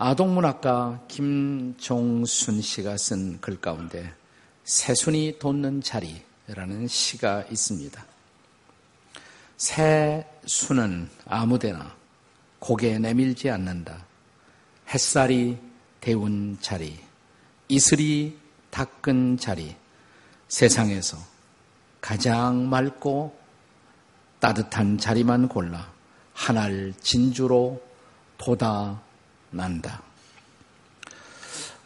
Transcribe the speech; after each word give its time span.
아동문학가 0.00 1.00
김종순 1.08 2.62
씨가 2.62 2.96
쓴 2.96 3.40
글 3.40 3.60
가운데 3.60 4.14
새순이 4.62 5.40
돋는 5.40 5.82
자리라는 5.82 6.86
시가 6.86 7.42
있습니다. 7.50 8.06
새순은 9.56 11.10
아무데나 11.26 11.96
고개 12.60 12.96
내밀지 12.96 13.50
않는다. 13.50 14.06
햇살이 14.88 15.58
데운 16.00 16.56
자리, 16.60 16.96
이슬이 17.68 18.38
닦은 18.70 19.38
자리, 19.38 19.74
세상에서 20.46 21.18
가장 22.00 22.68
맑고 22.68 23.36
따뜻한 24.38 24.98
자리만 24.98 25.48
골라 25.48 25.90
하늘 26.34 26.94
진주로 27.00 27.82
돋아 28.36 29.07
난다. 29.50 30.02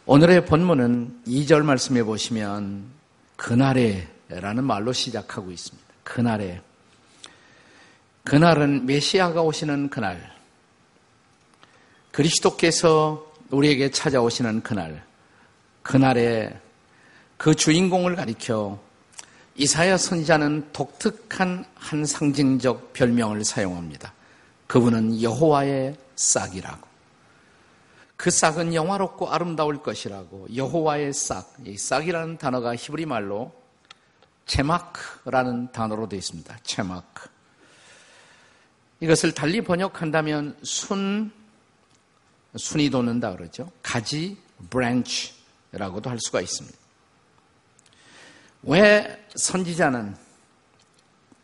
오늘의 0.05 0.45
본문은 0.45 1.23
2절 1.27 1.63
말씀해 1.63 2.03
보시면 2.03 2.83
그날에라는 3.37 4.63
말로 4.63 4.91
시작하고 4.91 5.51
있습니다. 5.51 5.87
그날에 6.03 6.61
그날은 8.23 8.85
메시아가 8.85 9.41
오시는 9.41 9.89
그날 9.89 10.33
그리스도께서 12.11 13.33
우리에게 13.49 13.91
찾아오시는 13.91 14.61
그날 14.61 15.03
그날에 15.81 16.59
그 17.37 17.55
주인공을 17.55 18.15
가리켜 18.15 18.79
이사야 19.55 19.97
선지자는 19.97 20.69
독특한 20.73 21.65
한 21.75 22.05
상징적 22.05 22.93
별명을 22.93 23.43
사용합니다. 23.43 24.13
그분은 24.67 25.21
여호와의 25.21 25.95
싹이라고. 26.15 26.92
그 28.15 28.29
싹은 28.29 28.73
영화롭고 28.73 29.31
아름다울 29.31 29.81
것이라고. 29.81 30.47
여호와의 30.55 31.13
싹. 31.13 31.53
이 31.65 31.77
싹이라는 31.77 32.37
단어가 32.37 32.75
히브리 32.75 33.05
말로 33.05 33.53
체마크라는 34.45 35.71
단어로 35.71 36.09
되어 36.09 36.17
있습니다. 36.17 36.57
체마크. 36.63 37.29
이것을 38.99 39.33
달리 39.33 39.61
번역한다면 39.61 40.57
순, 40.63 41.31
순이 42.55 42.89
돋는다 42.89 43.35
그러죠. 43.35 43.69
가지, 43.81 44.37
branch라고도 44.69 46.09
할 46.09 46.19
수가 46.19 46.41
있습니다. 46.41 46.77
왜 48.63 49.25
선지자는 49.35 50.15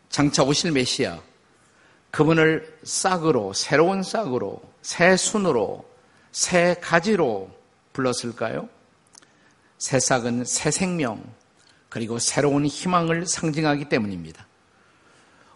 장차 0.08 0.42
오실 0.42 0.72
메시아 0.72 1.20
그분을 2.10 2.78
싹으로 2.82 3.52
새로운 3.52 4.02
싹으로 4.02 4.62
새 4.82 5.16
순으로 5.16 5.89
새 6.32 6.76
가지로 6.80 7.50
불렀을까요? 7.92 8.68
새 9.78 9.98
싹은 9.98 10.44
새 10.44 10.70
생명 10.70 11.22
그리고 11.88 12.18
새로운 12.18 12.66
희망을 12.66 13.26
상징하기 13.26 13.86
때문입니다. 13.86 14.46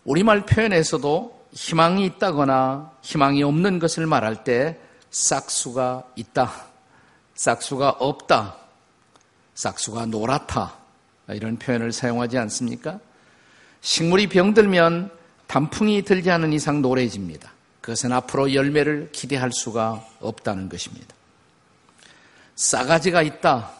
우리말 0.05 0.47
표현에서도 0.47 1.47
희망이 1.53 2.05
있다거나 2.07 2.93
희망이 3.03 3.43
없는 3.43 3.79
것을 3.79 4.07
말할 4.07 4.45
때 4.45 4.79
싹수가 5.11 6.09
있다, 6.17 6.53
싹수가 7.37 7.91
없다, 7.91 8.57
싹수가 9.55 10.07
노랗다 10.07 10.75
이런 11.29 11.57
표현을 11.57 11.93
사용하지 11.93 12.37
않습니까? 12.39 12.99
식물이 13.81 14.29
병들면 14.29 15.11
단풍이 15.47 16.03
들지 16.03 16.31
않은 16.31 16.53
이상 16.53 16.83
노래집니다. 16.83 17.54
그것은 17.85 18.13
앞으로 18.13 18.55
열매를 18.55 19.11
기대할 19.13 19.53
수가 19.53 20.03
없다는 20.19 20.71
것입니다. 20.71 21.15
싸가지가 22.55 23.21
있다, 23.21 23.73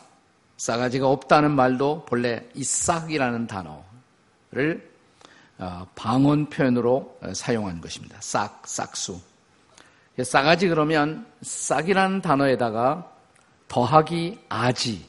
싸가지가 0.59 1.09
없다는 1.09 1.53
말도 1.53 2.05
본래 2.05 2.47
이 2.53 2.63
싹이라는 2.63 3.47
단어를 3.47 4.93
어, 5.57 5.87
방언 5.95 6.51
표현으로 6.51 7.19
사용한 7.33 7.81
것입니다. 7.81 8.19
싹, 8.21 8.69
싹수. 8.69 9.19
싸가지 10.23 10.69
그러면 10.69 11.25
싹이라는 11.41 12.21
단어에다가 12.21 13.11
더하기 13.69 14.39
아지, 14.51 15.09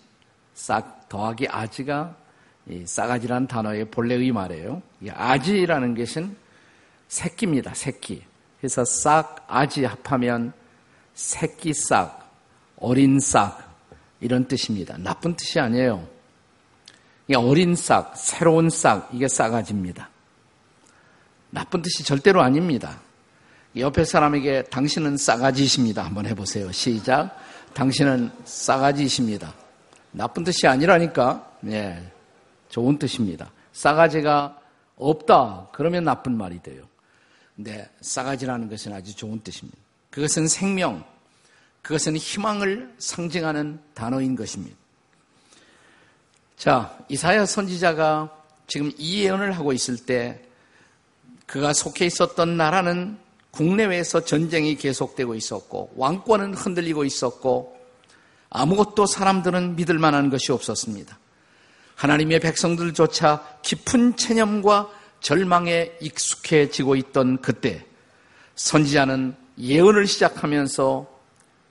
싹 0.53 1.09
더하기 1.09 1.49
아지가 1.49 2.15
싸가지라는 2.85 3.47
단어의 3.47 3.91
본래의 3.91 4.31
말이에요. 4.31 4.81
아지라는 5.09 5.95
것은 5.95 6.37
새끼입니다. 7.09 7.73
새끼. 7.73 8.23
그래서 8.59 8.83
싹, 8.85 9.45
아지 9.47 9.85
합하면 9.85 10.53
새끼 11.13 11.73
싹, 11.73 12.29
어린 12.77 13.19
싹 13.19 13.75
이런 14.19 14.47
뜻입니다. 14.47 14.97
나쁜 14.97 15.35
뜻이 15.35 15.59
아니에요. 15.59 16.07
어린 17.35 17.75
싹, 17.75 18.15
새로운 18.15 18.69
싹 18.69 19.09
이게 19.13 19.27
싸가지입니다. 19.27 20.09
나쁜 21.49 21.81
뜻이 21.81 22.03
절대로 22.03 22.41
아닙니다. 22.41 22.99
옆에 23.77 24.05
사람에게 24.05 24.63
당신은 24.63 25.17
싸가지십니다. 25.17 26.03
한번 26.03 26.25
해보세요. 26.25 26.71
시작. 26.71 27.37
당신은 27.73 28.31
싸가지십니다. 28.45 29.53
나쁜 30.11 30.43
뜻이 30.43 30.65
아니라니까. 30.67 31.51
네. 31.59 32.11
좋은 32.69 32.97
뜻입니다. 32.97 33.51
싸가지가 33.73 34.59
없다. 34.97 35.69
그러면 35.73 36.05
나쁜 36.05 36.37
말이 36.37 36.59
돼요. 36.59 36.83
근데 37.55 37.89
싸가지라는 38.01 38.69
것은 38.69 38.93
아주 38.93 39.15
좋은 39.15 39.39
뜻입니다. 39.39 39.77
그것은 40.09 40.47
생명, 40.47 41.03
그것은 41.81 42.17
희망을 42.17 42.93
상징하는 42.97 43.79
단어인 43.93 44.35
것입니다. 44.35 44.75
자, 46.57 46.97
이사야 47.09 47.45
선지자가 47.45 48.31
지금 48.67 48.91
이 48.97 49.23
예언을 49.23 49.51
하고 49.51 49.73
있을 49.73 49.97
때 49.97 50.41
그가 51.45 51.73
속해 51.73 52.05
있었던 52.05 52.57
나라는 52.57 53.17
국내외에서 53.51 54.25
전쟁이 54.25 54.75
계속되고 54.75 55.35
있었고 55.35 55.93
왕권은 55.95 56.55
흔들리고 56.55 57.05
있었고 57.05 57.75
아무것도 58.49 59.05
사람들은 59.05 59.75
믿을 59.75 59.99
만한 59.99 60.29
것이 60.29 60.51
없었습니다. 60.51 61.17
하나님의 61.95 62.39
백성들조차 62.39 63.59
깊은 63.61 64.17
체념과 64.17 64.89
절망에 65.25 65.97
익숙해지고 66.01 66.95
있던 66.97 67.41
그때 67.41 67.83
선지자는 68.53 69.35
예언을 69.57 70.05
시작하면서 70.05 71.07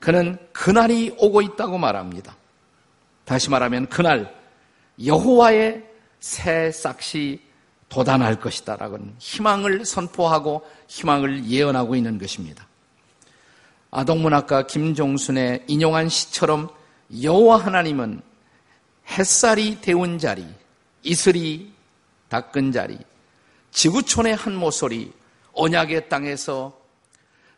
그는 0.01 0.39
그날이 0.53 1.15
오고 1.19 1.41
있다고 1.41 1.79
말합니다. 1.79 2.37
다시 3.25 3.51
말하면 3.51 3.89
그날 3.89 4.35
여호와의 5.07 5.85
새 6.19 6.73
싹이 6.73 7.41
도단할 7.89 8.41
것이다라는 8.41 9.15
희망을 9.21 9.85
선포하고 9.85 10.69
희망을 10.89 11.45
예언하고 11.45 11.95
있는 11.95 12.19
것입니다. 12.19 12.67
아동문학가 13.93 14.67
김종순의 14.67 15.67
인용한 15.69 16.09
시처럼 16.09 16.71
여호와 17.23 17.59
하나님은 17.59 18.21
햇살이 19.11 19.81
데운 19.81 20.19
자리, 20.19 20.45
이슬이 21.05 21.73
닦은 22.29 22.73
자리, 22.73 22.99
지구촌의 23.75 24.37
한 24.37 24.55
모서리, 24.55 25.13
언약의 25.53 26.09
땅에서 26.09 26.81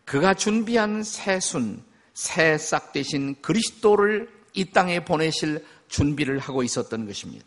그가 0.04 0.34
준비한 0.34 1.02
새순, 1.02 1.84
새 2.14 2.56
싹 2.56 2.92
대신 2.92 3.36
그리스도를 3.42 4.28
이 4.54 4.64
땅에 4.64 5.04
보내실 5.04 5.64
준비를 5.88 6.38
하고 6.38 6.62
있었던 6.62 7.06
것입니다. 7.06 7.44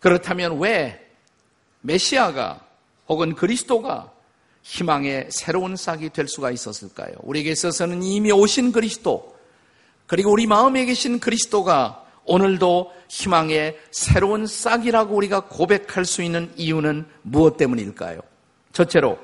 그렇다면 0.00 0.58
왜 0.58 1.08
메시아가 1.82 2.66
혹은 3.08 3.34
그리스도가 3.36 4.12
희망의 4.62 5.28
새로운 5.30 5.76
싹이 5.76 6.10
될 6.10 6.26
수가 6.26 6.50
있었을까요? 6.50 7.14
우리에게 7.20 7.52
있어서는 7.52 8.02
이미 8.02 8.32
오신 8.32 8.72
그리스도, 8.72 9.38
그리고 10.08 10.32
우리 10.32 10.46
마음에 10.46 10.84
계신 10.84 11.20
그리스도가 11.20 12.04
오늘도 12.26 12.92
희망의 13.08 13.78
새로운 13.90 14.46
싹이라고 14.46 15.14
우리가 15.14 15.40
고백할 15.48 16.04
수 16.04 16.22
있는 16.22 16.52
이유는 16.56 17.06
무엇 17.22 17.56
때문일까요? 17.56 18.20
첫째로, 18.72 19.18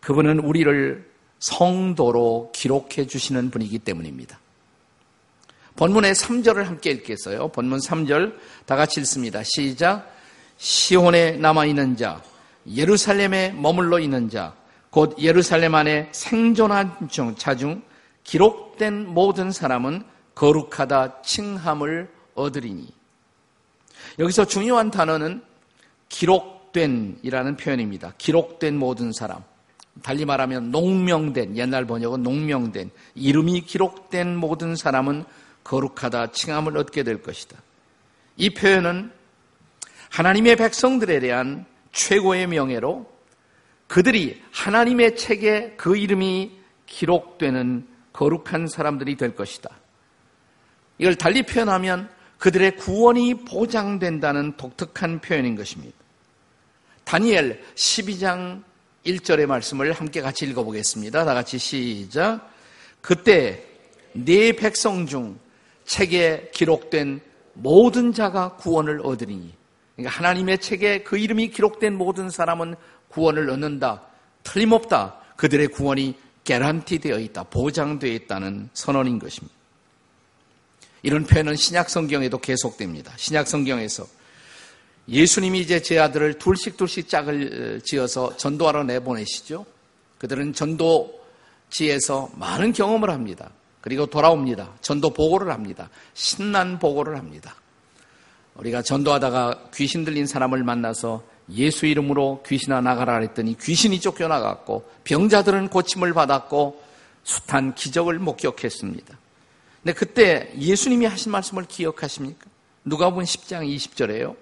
그분은 0.00 0.38
우리를 0.40 1.08
성도로 1.38 2.50
기록해 2.54 3.06
주시는 3.06 3.50
분이기 3.50 3.78
때문입니다. 3.78 4.38
본문의 5.76 6.14
3절을 6.14 6.64
함께 6.64 6.90
읽겠어요. 6.90 7.48
본문 7.48 7.78
3절 7.78 8.34
다 8.66 8.74
같이 8.74 9.00
읽습니다. 9.00 9.42
시작. 9.44 10.12
시온에 10.56 11.32
남아 11.36 11.66
있는 11.66 11.96
자, 11.96 12.20
예루살렘에 12.66 13.52
머물러 13.52 14.00
있는 14.00 14.28
자, 14.28 14.54
곧 14.90 15.14
예루살렘 15.20 15.74
안에 15.76 16.08
생존한 16.12 17.08
자 17.36 17.54
중 17.54 17.82
기록된 18.24 19.06
모든 19.06 19.52
사람은 19.52 20.02
거룩하다 20.38 21.22
칭함을 21.22 22.08
얻으리니. 22.36 22.88
여기서 24.20 24.44
중요한 24.44 24.92
단어는 24.92 25.42
기록된이라는 26.08 27.56
표현입니다. 27.56 28.14
기록된 28.18 28.78
모든 28.78 29.12
사람. 29.12 29.42
달리 30.00 30.24
말하면 30.24 30.70
농명된 30.70 31.56
옛날 31.56 31.86
번역은 31.86 32.22
농명된 32.22 32.92
이름이 33.16 33.62
기록된 33.62 34.36
모든 34.36 34.76
사람은 34.76 35.24
거룩하다 35.64 36.30
칭함을 36.30 36.78
얻게 36.78 37.02
될 37.02 37.20
것이다. 37.20 37.56
이 38.36 38.50
표현은 38.50 39.10
하나님의 40.10 40.54
백성들에 40.54 41.18
대한 41.18 41.66
최고의 41.90 42.46
명예로 42.46 43.10
그들이 43.88 44.40
하나님의 44.52 45.16
책에 45.16 45.74
그 45.76 45.96
이름이 45.96 46.52
기록되는 46.86 47.88
거룩한 48.12 48.68
사람들이 48.68 49.16
될 49.16 49.34
것이다. 49.34 49.70
이걸 50.98 51.14
달리 51.14 51.42
표현하면 51.42 52.08
그들의 52.38 52.76
구원이 52.76 53.44
보장된다는 53.44 54.56
독특한 54.56 55.20
표현인 55.20 55.56
것입니다. 55.56 55.96
다니엘 57.04 57.62
12장 57.74 58.62
1절의 59.06 59.46
말씀을 59.46 59.92
함께 59.92 60.20
같이 60.20 60.44
읽어보겠습니다. 60.46 61.24
다 61.24 61.34
같이 61.34 61.58
시작. 61.58 62.50
그때 63.00 63.64
네 64.12 64.52
백성 64.52 65.06
중 65.06 65.38
책에 65.84 66.50
기록된 66.52 67.20
모든 67.54 68.12
자가 68.12 68.56
구원을 68.56 69.00
얻으리니 69.02 69.54
그러니까 69.96 70.16
하나님의 70.16 70.58
책에 70.58 71.02
그 71.02 71.16
이름이 71.16 71.50
기록된 71.50 71.96
모든 71.96 72.30
사람은 72.30 72.76
구원을 73.08 73.50
얻는다. 73.50 74.02
틀림없다. 74.44 75.16
그들의 75.36 75.68
구원이 75.68 76.14
개란티 76.44 76.98
되어 76.98 77.18
있다. 77.18 77.44
보장되어 77.44 78.10
있다는 78.10 78.68
선언인 78.74 79.18
것입니다. 79.18 79.57
이런 81.02 81.24
표현은 81.24 81.56
신약 81.56 81.90
성경에도 81.90 82.38
계속됩니다. 82.38 83.12
신약 83.16 83.46
성경에서 83.46 84.06
예수님이 85.08 85.60
이제 85.60 85.80
제 85.80 85.98
아들을 85.98 86.38
둘씩 86.38 86.76
둘씩 86.76 87.08
짝을 87.08 87.80
지어서 87.84 88.36
전도하러 88.36 88.84
내보내시죠. 88.84 89.64
그들은 90.18 90.52
전도지에서 90.52 92.30
많은 92.34 92.72
경험을 92.72 93.10
합니다. 93.10 93.50
그리고 93.80 94.06
돌아옵니다. 94.06 94.74
전도 94.80 95.10
보고를 95.10 95.52
합니다. 95.52 95.88
신난 96.14 96.78
보고를 96.78 97.16
합니다. 97.16 97.54
우리가 98.54 98.82
전도하다가 98.82 99.70
귀신 99.74 100.04
들린 100.04 100.26
사람을 100.26 100.64
만나서 100.64 101.22
예수 101.52 101.86
이름으로 101.86 102.42
귀신아 102.46 102.80
나가라 102.80 103.20
했더니 103.20 103.56
귀신이 103.58 104.00
쫓겨나갔고 104.00 104.90
병자들은 105.04 105.68
고침을 105.68 106.12
받았고 106.12 106.82
숱한 107.24 107.74
기적을 107.74 108.18
목격했습니다. 108.18 109.16
근데 109.82 109.92
그때 109.92 110.52
예수님이 110.58 111.06
하신 111.06 111.32
말씀을 111.32 111.64
기억하십니까? 111.64 112.46
누가 112.84 113.10
본 113.10 113.24
10장 113.24 113.62
20절에요. 113.76 114.36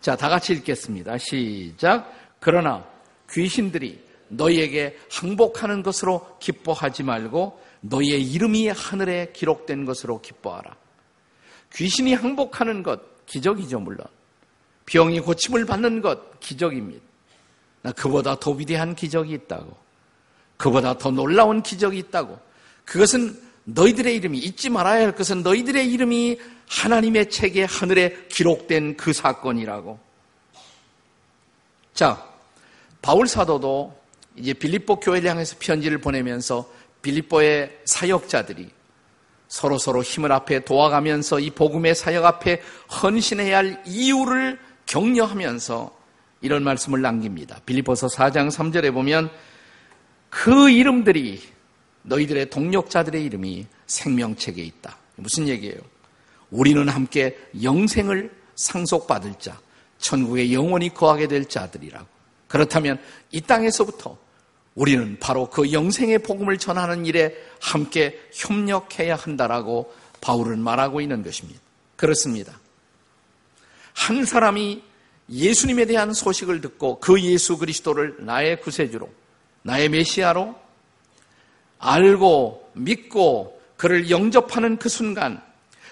자, 0.00 0.16
다 0.16 0.28
같이 0.28 0.52
읽겠습니다. 0.52 1.16
시작. 1.18 2.12
그러나 2.40 2.84
귀신들이 3.30 4.02
너희에게 4.28 4.98
항복하는 5.10 5.82
것으로 5.82 6.36
기뻐하지 6.40 7.02
말고 7.02 7.62
너희의 7.82 8.22
이름이 8.22 8.68
하늘에 8.68 9.32
기록된 9.32 9.84
것으로 9.84 10.20
기뻐하라. 10.20 10.74
귀신이 11.74 12.14
항복하는 12.14 12.82
것 12.82 13.26
기적이죠, 13.26 13.80
물론. 13.80 14.06
병이 14.86 15.20
고침을 15.20 15.66
받는 15.66 16.02
것 16.02 16.40
기적입니다. 16.40 17.02
나 17.82 17.92
그보다 17.92 18.38
더 18.38 18.50
위대한 18.52 18.94
기적이 18.94 19.32
있다고. 19.34 19.76
그보다 20.56 20.98
더 20.98 21.10
놀라운 21.10 21.62
기적이 21.62 21.98
있다고. 21.98 22.38
그것은 22.84 23.40
너희들의 23.64 24.14
이름이 24.16 24.38
잊지 24.38 24.70
말아야 24.70 25.02
할 25.02 25.14
것은 25.14 25.42
너희들의 25.42 25.90
이름이 25.92 26.38
하나님의 26.68 27.30
책에 27.30 27.64
하늘에 27.64 28.26
기록된 28.28 28.96
그 28.96 29.12
사건이라고. 29.12 29.98
자, 31.94 32.26
바울 33.00 33.28
사도도 33.28 34.00
이제 34.36 34.52
빌립보 34.54 35.00
교회를 35.00 35.30
향해서 35.30 35.56
편지를 35.58 35.98
보내면서 35.98 36.70
빌립보의 37.02 37.80
사역자들이 37.84 38.70
서로 39.48 39.76
서로 39.76 40.02
힘을 40.02 40.32
앞에 40.32 40.64
도와가면서 40.64 41.38
이 41.40 41.50
복음의 41.50 41.94
사역 41.94 42.24
앞에 42.24 42.62
헌신해야 43.02 43.58
할 43.58 43.82
이유를 43.86 44.58
격려하면서 44.86 46.02
이런 46.40 46.64
말씀을 46.64 47.02
남깁니다. 47.02 47.60
빌립보서 47.66 48.06
4장 48.06 48.50
3절에 48.50 48.92
보면 48.94 49.30
그 50.30 50.70
이름들이 50.70 51.42
너희들의 52.02 52.50
동력자들의 52.50 53.24
이름이 53.24 53.66
생명책에 53.86 54.62
있다. 54.62 54.96
무슨 55.16 55.48
얘기예요? 55.48 55.78
우리는 56.50 56.88
함께 56.88 57.38
영생을 57.62 58.30
상속받을 58.56 59.34
자, 59.38 59.58
천국에 59.98 60.52
영원히 60.52 60.92
거하게 60.92 61.28
될 61.28 61.48
자들이라고. 61.48 62.06
그렇다면 62.48 63.00
이 63.30 63.40
땅에서부터 63.40 64.18
우리는 64.74 65.18
바로 65.18 65.48
그 65.48 65.72
영생의 65.72 66.20
복음을 66.20 66.58
전하는 66.58 67.06
일에 67.06 67.34
함께 67.60 68.20
협력해야 68.32 69.16
한다라고 69.16 69.92
바울은 70.20 70.60
말하고 70.60 71.00
있는 71.00 71.22
것입니다. 71.22 71.60
그렇습니다. 71.96 72.58
한 73.94 74.24
사람이 74.24 74.82
예수님에 75.30 75.84
대한 75.86 76.12
소식을 76.12 76.60
듣고 76.60 77.00
그 77.00 77.20
예수 77.22 77.58
그리스도를 77.58 78.16
나의 78.20 78.60
구세주로, 78.60 79.10
나의 79.62 79.88
메시아로 79.88 80.61
알고 81.82 82.70
믿고 82.74 83.60
그를 83.76 84.08
영접하는 84.08 84.78
그 84.78 84.88
순간 84.88 85.42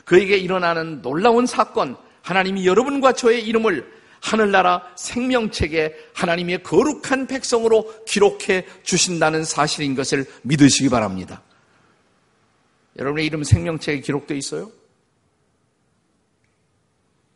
그에게 0.04 0.36
일어나는 0.38 1.02
놀라운 1.02 1.46
사건, 1.46 1.96
하나님이 2.22 2.66
여러분과 2.66 3.12
저의 3.12 3.44
이름을 3.46 4.00
하늘나라 4.20 4.84
생명책에 4.96 5.94
하나님의 6.14 6.62
거룩한 6.62 7.26
백성으로 7.26 8.04
기록해 8.04 8.66
주신다는 8.82 9.44
사실인 9.44 9.94
것을 9.94 10.26
믿으시기 10.42 10.88
바랍니다. 10.88 11.42
여러분의 12.98 13.26
이름 13.26 13.42
생명책에 13.42 14.00
기록되어 14.00 14.36
있어요? 14.36 14.70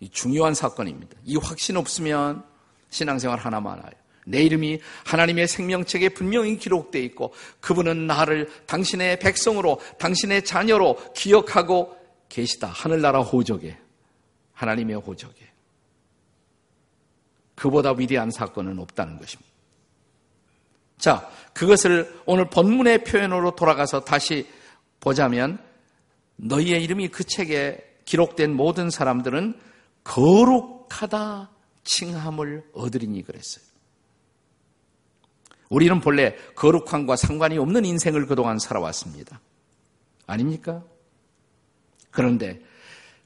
이 0.01 0.11
중요한 0.11 0.55
사건입니다. 0.55 1.17
이 1.25 1.37
확신 1.37 1.77
없으면 1.77 2.45
신앙생활 2.91 3.39
하나 3.39 3.61
많아요. 3.61 4.04
내 4.25 4.43
이름이 4.43 4.81
하나님의 5.05 5.49
생명책에 5.49 6.11
분명히 6.11 6.57
기록되어 6.57 7.03
있고 7.03 7.33
그분은 7.61 8.07
나를 8.07 8.49
당신의 8.67 9.19
백성으로 9.19 9.81
당신의 9.99 10.45
자녀로 10.45 11.13
기억하고 11.15 11.97
계시다. 12.29 12.69
하늘나라 12.69 13.21
호적에 13.21 13.79
하나님의 14.53 14.97
호적에 14.97 15.35
그보다 17.55 17.93
위대한 17.93 18.31
사건은 18.31 18.79
없다는 18.79 19.19
것입니다. 19.19 19.53
자, 20.99 21.31
그것을 21.53 22.21
오늘 22.25 22.49
본문의 22.49 23.05
표현으로 23.05 23.55
돌아가서 23.55 24.01
다시 24.01 24.49
보자면 25.01 25.59
너희의 26.37 26.83
이름이 26.83 27.09
그 27.09 27.25
책에 27.25 27.79
기록된 28.05 28.55
모든 28.55 28.91
사람들은 28.91 29.59
거룩하다 30.03 31.51
칭함을 31.85 32.71
얻으리니 32.73 33.23
그랬어요. 33.23 33.65
우리는 35.69 36.01
본래 36.01 36.37
거룩함과 36.55 37.17
상관이 37.17 37.59
없는 37.59 37.85
인생을 37.85 38.27
그동안 38.27 38.59
살아왔습니다. 38.59 39.41
아닙니까? 40.27 40.83
그런데 42.11 42.61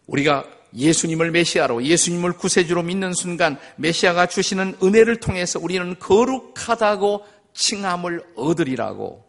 우리가 0.06 0.44
예수님을 0.74 1.30
메시아로 1.30 1.84
예수님을 1.84 2.34
구세주로 2.34 2.82
믿는 2.82 3.12
순간 3.14 3.58
메시아가 3.76 4.26
주시는 4.26 4.78
은혜를 4.82 5.20
통해서 5.20 5.58
우리는 5.58 5.98
거룩하다고 5.98 7.24
칭함을 7.54 8.22
얻으리라고 8.36 9.24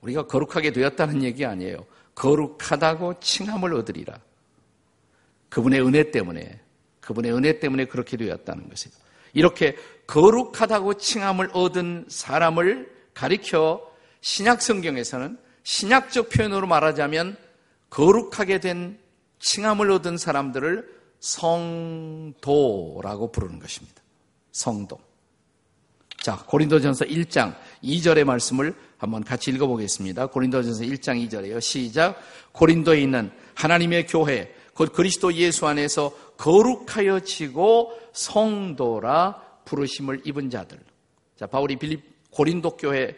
우리가 0.00 0.26
거룩하게 0.26 0.72
되었다는 0.72 1.22
얘기 1.22 1.44
아니에요. 1.44 1.86
거룩하다고 2.14 3.20
칭함을 3.20 3.74
얻으리라. 3.74 4.18
그분의 5.48 5.86
은혜 5.86 6.10
때문에 6.10 6.60
그분의 7.00 7.32
은혜 7.34 7.58
때문에 7.58 7.84
그렇게 7.84 8.16
되었다는 8.16 8.68
것이에요. 8.68 9.01
이렇게 9.32 9.76
거룩하다고 10.06 10.94
칭함을 10.94 11.50
얻은 11.52 12.06
사람을 12.08 12.90
가리켜 13.14 13.82
신약 14.20 14.62
성경에서는 14.62 15.38
신약적 15.62 16.28
표현으로 16.30 16.66
말하자면 16.66 17.36
거룩하게 17.90 18.60
된 18.60 18.98
칭함을 19.38 19.90
얻은 19.90 20.16
사람들을 20.16 21.02
성도라고 21.20 22.32
부르는 23.32 23.58
것입니다. 23.58 24.02
성도. 24.50 24.98
자, 26.20 26.36
고린도전서 26.46 27.06
1장 27.06 27.56
2절의 27.82 28.24
말씀을 28.24 28.74
한번 28.96 29.24
같이 29.24 29.50
읽어보겠습니다. 29.50 30.26
고린도전서 30.26 30.84
1장 30.84 31.28
2절에요. 31.28 31.60
시작. 31.60 32.20
고린도에 32.52 33.00
있는 33.00 33.32
하나님의 33.54 34.06
교회, 34.06 34.54
곧 34.74 34.92
그리스도 34.92 35.32
예수 35.34 35.66
안에서 35.66 36.14
거룩하여 36.36 37.20
지고 37.20 37.92
성도라 38.12 39.60
부르심을 39.64 40.22
입은 40.24 40.50
자들. 40.50 40.78
자, 41.36 41.46
바울이 41.46 41.76
빌립 41.76 42.02
고린도 42.30 42.76
교회 42.76 43.16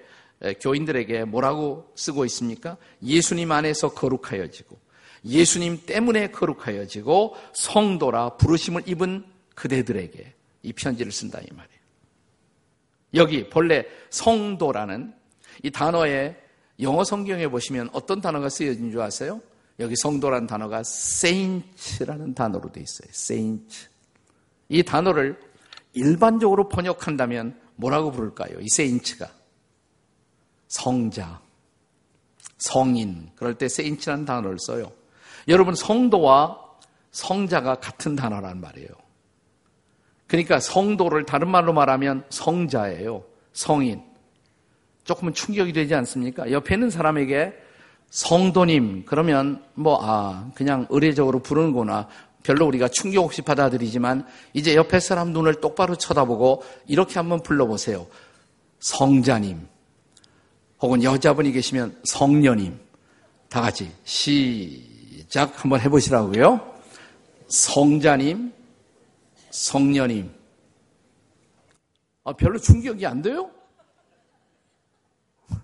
교인들에게 0.61 1.25
뭐라고 1.25 1.91
쓰고 1.95 2.25
있습니까? 2.27 2.77
예수님 3.03 3.51
안에서 3.53 3.95
거룩하여 3.95 4.49
지고 4.49 4.79
예수님 5.25 5.87
때문에 5.87 6.31
거룩하여 6.31 6.87
지고 6.87 7.37
성도라 7.55 8.37
부르심을 8.37 8.83
입은 8.87 9.25
그대들에게 9.55 10.35
이 10.63 10.73
편지를 10.73 11.13
쓴다 11.13 11.41
이 11.41 11.47
말이에요. 11.51 11.81
여기 13.15 13.49
본래 13.49 13.87
성도라는 14.11 15.15
이 15.63 15.71
단어에 15.71 16.37
영어 16.81 17.05
성경에 17.05 17.47
보시면 17.47 17.91
어떤 17.93 18.21
단어가 18.21 18.49
쓰여진 18.49 18.91
줄 18.91 19.01
아세요? 19.01 19.41
여기 19.81 19.95
성도라는 19.97 20.47
단어가 20.47 20.81
saint라는 20.81 22.35
단어로 22.35 22.71
되어 22.71 22.83
있어요. 22.83 23.09
saint. 23.11 23.89
이 24.69 24.83
단어를 24.83 25.39
일반적으로 25.93 26.69
번역한다면 26.69 27.59
뭐라고 27.77 28.13
부를까요? 28.13 28.61
이 28.61 28.67
saint가. 28.73 29.31
성자, 30.69 31.41
성인. 32.59 33.31
그럴 33.37 33.57
때 33.57 33.67
saint라는 33.67 34.25
단어를 34.25 34.59
써요. 34.61 34.93
여러분, 35.49 35.75
성도와 35.75 36.61
성자가 37.11 37.77
같은 37.77 38.17
단어란 38.17 38.61
말이에요. 38.61 38.89
그러니까 40.27 40.59
성도를 40.59 41.27
다른 41.27 41.49
말로 41.49 41.73
말하면 41.73 42.25
성자예요. 42.29 43.25
성인. 43.53 44.03
조금은 45.05 45.35
충격이 45.35 45.73
되지 45.73 45.95
않습니까? 45.95 46.51
옆에 46.51 46.75
있는 46.75 46.91
사람에게 46.91 47.64
성도님, 48.11 49.05
그러면 49.07 49.63
뭐, 49.75 49.99
아, 50.01 50.51
그냥 50.55 50.87
의례적으로 50.91 51.41
부르는구나. 51.41 52.09
별로 52.45 52.67
우리가 52.67 52.89
충격 52.89 53.25
없이 53.25 53.43
받아들이지만 53.43 54.27
이제 54.53 54.77
옆에 54.77 55.01
사람 55.01 55.33
눈을 55.33 55.61
똑바로 55.61 55.97
쳐다보고 55.97 56.63
이렇게 56.87 57.15
한번 57.15 57.43
불러보세요. 57.43 58.07
성자님. 58.81 59.67
혹은 60.81 61.03
여자분이 61.03 61.53
계시면 61.53 62.01
성녀님. 62.05 62.79
다 63.49 63.63
같이 63.63 63.91
시작 64.05 65.65
한번 65.65 65.81
해보시라고요. 65.81 66.75
성자님, 67.49 68.53
성녀님. 69.51 70.35
아, 72.25 72.33
별로 72.33 72.59
충격이 72.59 73.07
안 73.07 73.23
돼요? 73.23 73.51
네, 75.49 75.57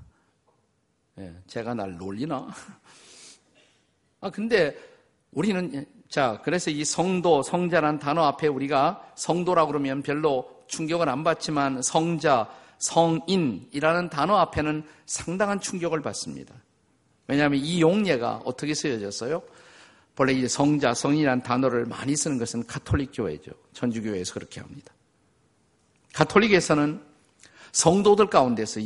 제가 1.46 1.74
날 1.74 1.96
놀리나? 1.96 2.48
아, 4.20 4.30
근데 4.30 4.76
우리는, 5.32 5.86
자, 6.08 6.40
그래서 6.44 6.70
이 6.70 6.84
성도, 6.84 7.42
성자란 7.42 7.98
단어 7.98 8.24
앞에 8.24 8.48
우리가 8.48 9.12
성도라고 9.14 9.68
그러면 9.68 10.02
별로 10.02 10.64
충격을 10.66 11.08
안 11.08 11.24
받지만 11.24 11.82
성자, 11.82 12.50
성인이라는 12.78 14.10
단어 14.10 14.36
앞에는 14.36 14.84
상당한 15.06 15.60
충격을 15.60 16.00
받습니다. 16.02 16.54
왜냐하면 17.26 17.60
이 17.60 17.80
용례가 17.80 18.42
어떻게 18.44 18.74
쓰여졌어요? 18.74 19.42
원래 20.20 20.34
이제 20.34 20.48
성자, 20.48 20.92
성인이라는 20.92 21.42
단어를 21.42 21.86
많이 21.86 22.14
쓰는 22.14 22.36
것은 22.36 22.66
카톨릭 22.66 23.10
교회죠. 23.14 23.52
천주교회에서 23.72 24.34
그렇게 24.34 24.60
합니다. 24.60 24.92
가톨릭에서는 26.12 27.00
성도들 27.72 28.26
가운데서 28.26 28.80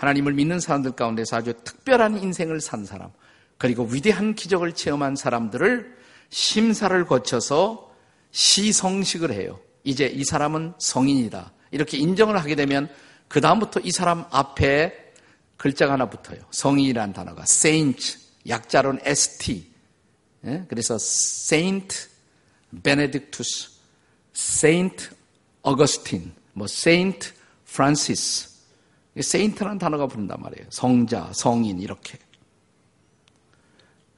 하나님을 0.00 0.32
믿는 0.32 0.60
사람들 0.60 0.92
가운데서 0.92 1.36
아주 1.36 1.52
특별한 1.62 2.22
인생을 2.22 2.62
산 2.62 2.86
사람, 2.86 3.10
그리고 3.58 3.84
위대한 3.84 4.34
기적을 4.34 4.72
체험한 4.72 5.14
사람들을 5.14 5.94
심사를 6.30 7.06
거쳐서 7.06 7.94
시성식을 8.30 9.30
해요. 9.30 9.60
이제 9.84 10.06
이 10.06 10.24
사람은 10.24 10.72
성인이다. 10.78 11.52
이렇게 11.72 11.98
인정을 11.98 12.38
하게 12.38 12.54
되면 12.54 12.88
그다음부터 13.28 13.80
이 13.80 13.90
사람 13.90 14.24
앞에 14.30 15.12
글자가 15.58 15.92
하나 15.92 16.08
붙어요. 16.08 16.38
성인이라는 16.50 17.12
단어가 17.12 17.42
saint, 17.42 18.16
약자로는 18.48 19.02
st, 19.04 19.70
예? 20.46 20.64
그래서 20.68 20.94
Saint 20.94 22.08
Benedictus, 22.82 23.68
Saint 24.34 25.10
Augustine, 25.66 26.32
뭐 26.54 26.66
Saint 26.70 27.32
Francis, 27.68 28.49
Saint라는 29.20 29.78
단어가 29.78 30.06
부른단 30.06 30.40
말이에요. 30.40 30.66
성자, 30.70 31.30
성인 31.32 31.80
이렇게. 31.80 32.18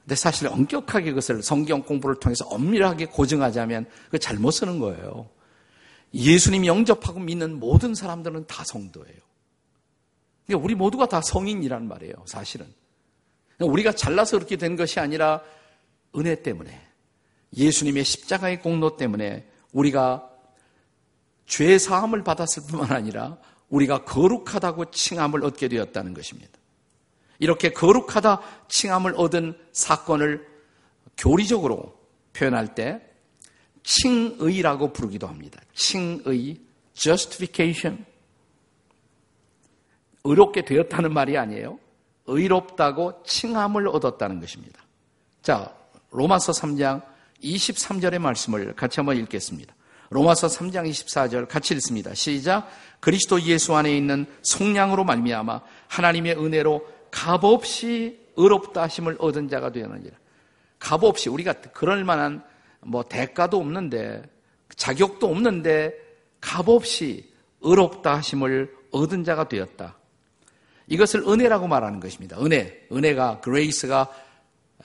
근데 0.01 0.15
사실 0.15 0.47
엄격하게 0.47 1.11
그것을 1.11 1.41
성경 1.41 1.81
공부를 1.81 2.19
통해서 2.19 2.45
엄밀하게 2.45 3.05
고증하자면 3.05 3.85
그 4.11 4.19
잘못 4.19 4.51
쓰는 4.51 4.79
거예요. 4.79 5.29
예수님 6.13 6.65
영접하고 6.65 7.19
믿는 7.19 7.59
모든 7.59 7.95
사람들은 7.95 8.45
다 8.47 8.63
성도예요. 8.63 9.17
그러니까 10.45 10.63
우리 10.63 10.75
모두가 10.75 11.07
다 11.07 11.21
성인이란 11.21 11.87
말이에요, 11.87 12.13
사실은. 12.25 12.67
우리가 13.59 13.93
잘나서 13.93 14.37
그렇게 14.37 14.57
된 14.57 14.75
것이 14.75 14.99
아니라 14.99 15.41
은혜 16.15 16.41
때문에 16.41 16.79
예수님의 17.55 18.03
십자가의 18.03 18.61
공로 18.61 18.97
때문에 18.97 19.47
우리가 19.71 20.29
죄 21.45 21.77
사함을 21.77 22.23
받았을 22.23 22.63
뿐만 22.67 22.91
아니라 22.91 23.37
우리가 23.73 24.03
거룩하다고 24.05 24.91
칭함을 24.91 25.43
얻게 25.43 25.67
되었다는 25.67 26.13
것입니다. 26.13 26.51
이렇게 27.39 27.71
거룩하다 27.71 28.41
칭함을 28.67 29.15
얻은 29.17 29.57
사건을 29.71 30.47
교리적으로 31.17 31.97
표현할 32.33 32.75
때 32.75 33.01
칭의라고 33.83 34.93
부르기도 34.93 35.27
합니다. 35.27 35.59
칭의, 35.73 36.61
justification. 36.93 38.05
의롭게 40.23 40.63
되었다는 40.63 41.11
말이 41.11 41.35
아니에요. 41.37 41.79
의롭다고 42.27 43.23
칭함을 43.25 43.87
얻었다는 43.87 44.39
것입니다. 44.39 44.81
자, 45.41 45.75
로마서 46.11 46.51
3장 46.53 47.03
23절의 47.41 48.19
말씀을 48.19 48.75
같이 48.75 48.99
한번 48.99 49.17
읽겠습니다. 49.17 49.75
로마서 50.13 50.47
3장 50.47 50.89
24절 50.89 51.47
같이 51.47 51.73
읽습니다. 51.75 52.13
시작. 52.13 52.69
그리스도 52.99 53.41
예수 53.41 53.75
안에 53.75 53.95
있는 53.95 54.25
속량으로 54.41 55.03
말미암아 55.03 55.61
하나님의 55.87 56.37
은혜로 56.37 56.87
값없이 57.11 58.19
의롭다 58.35 58.83
하심을 58.83 59.17
얻은 59.19 59.49
자가 59.49 59.71
되었느니라. 59.71 60.15
값없이 60.79 61.29
우리가 61.29 61.53
그럴 61.53 62.03
만한 62.03 62.43
뭐 62.81 63.03
대가도 63.03 63.57
없는데 63.57 64.23
자격도 64.75 65.27
없는데 65.27 65.93
값없이 66.41 67.31
의롭다 67.61 68.15
하심을 68.15 68.73
얻은 68.91 69.23
자가 69.23 69.47
되었다. 69.47 69.97
이것을 70.87 71.21
은혜라고 71.27 71.67
말하는 71.67 71.99
것입니다. 71.99 72.37
은혜, 72.41 72.85
은혜가 72.91 73.39
grace가 73.39 74.09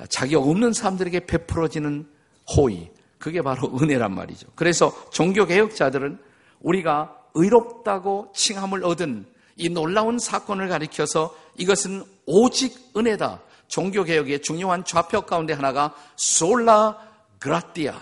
자격 0.08 0.48
없는 0.48 0.72
사람들에게 0.72 1.26
베풀어지는 1.26 2.08
호의. 2.56 2.90
그게 3.18 3.42
바로 3.42 3.70
은혜란 3.80 4.14
말이죠. 4.14 4.48
그래서 4.54 4.92
종교개혁자들은 5.10 6.18
우리가 6.60 7.16
의롭다고 7.34 8.32
칭함을 8.34 8.84
얻은 8.84 9.26
이 9.56 9.68
놀라운 9.68 10.18
사건을 10.18 10.68
가리켜서 10.68 11.36
이것은 11.56 12.04
오직 12.26 12.92
은혜다. 12.96 13.42
종교개혁의 13.66 14.42
중요한 14.42 14.84
좌표 14.84 15.22
가운데 15.22 15.52
하나가 15.52 15.94
솔라 16.16 16.96
그라띠아. 17.38 18.00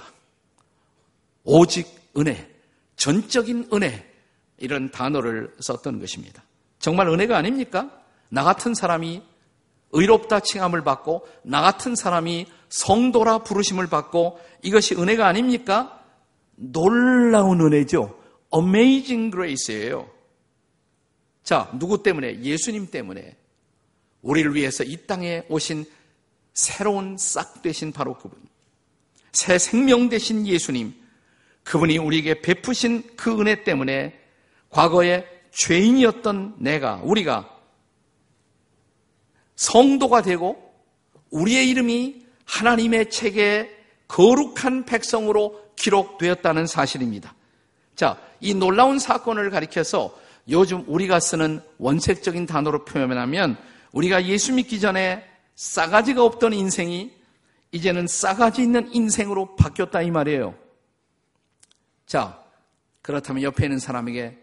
오직 1.45 1.89
은혜. 2.17 2.49
전적인 2.97 3.71
은혜. 3.73 4.07
이런 4.59 4.91
단어를 4.91 5.55
썼던 5.61 6.01
것입니다. 6.01 6.43
정말 6.79 7.09
은혜가 7.09 7.37
아닙니까? 7.37 7.91
나 8.29 8.43
같은 8.43 8.75
사람이 8.75 9.23
의롭다 9.93 10.41
칭함을 10.41 10.83
받고 10.83 11.27
나 11.43 11.63
같은 11.63 11.95
사람이 11.95 12.47
성도라 12.69 13.39
부르심을 13.39 13.87
받고 13.87 14.41
이것이 14.63 14.95
은혜가 14.95 15.27
아닙니까? 15.27 16.05
놀라운 16.57 17.61
은혜죠. 17.61 18.19
Amazing 18.55 19.31
Grace예요. 19.31 20.09
자, 21.43 21.71
누구 21.79 22.03
때문에? 22.03 22.41
예수님 22.43 22.91
때문에. 22.91 23.37
우리를 24.23 24.55
위해서 24.55 24.83
이 24.83 24.97
땅에 25.07 25.45
오신 25.49 25.85
새로운 26.55 27.17
싹 27.19 27.63
되신 27.63 27.93
바로 27.93 28.15
그분. 28.19 28.39
새 29.33 29.59
생명 29.59 30.09
되신 30.09 30.47
예수님. 30.47 30.95
그분이 31.63 31.99
우리에게 31.99 32.41
베푸신 32.41 33.17
그 33.17 33.41
은혜 33.41 33.63
때문에 33.63 34.19
과거에 34.71 35.27
죄인이었던 35.53 36.57
내가, 36.59 37.01
우리가 37.03 37.49
성도가 39.57 40.23
되고 40.23 40.75
우리의 41.31 41.69
이름이 41.71 42.26
하나님의 42.47 43.11
책에 43.11 43.71
거룩한 44.09 44.85
백성으로 44.85 45.61
기록되었다는 45.77 46.67
사실입니다. 46.67 47.35
자, 47.95 48.19
이 48.41 48.55
놀라운 48.55 48.99
사건을 48.99 49.51
가리켜서 49.51 50.17
요즘 50.49 50.85
우리가 50.87 51.21
쓰는 51.21 51.61
원색적인 51.79 52.47
단어로 52.47 52.85
표현하면 52.85 53.57
우리가 53.93 54.27
예수 54.27 54.53
믿기 54.53 54.81
전에 54.81 55.25
싸가지가 55.57 56.23
없던 56.23 56.53
인생이 56.53 57.13
이제는 57.73 58.07
싸가지 58.07 58.63
있는 58.63 58.93
인생으로 58.95 59.57
바뀌었다 59.57 60.03
이 60.03 60.11
말이에요. 60.11 60.55
자, 62.07 62.43
그렇다면 63.03 63.43
옆에 63.43 63.65
있는 63.65 63.79
사람에게 63.79 64.39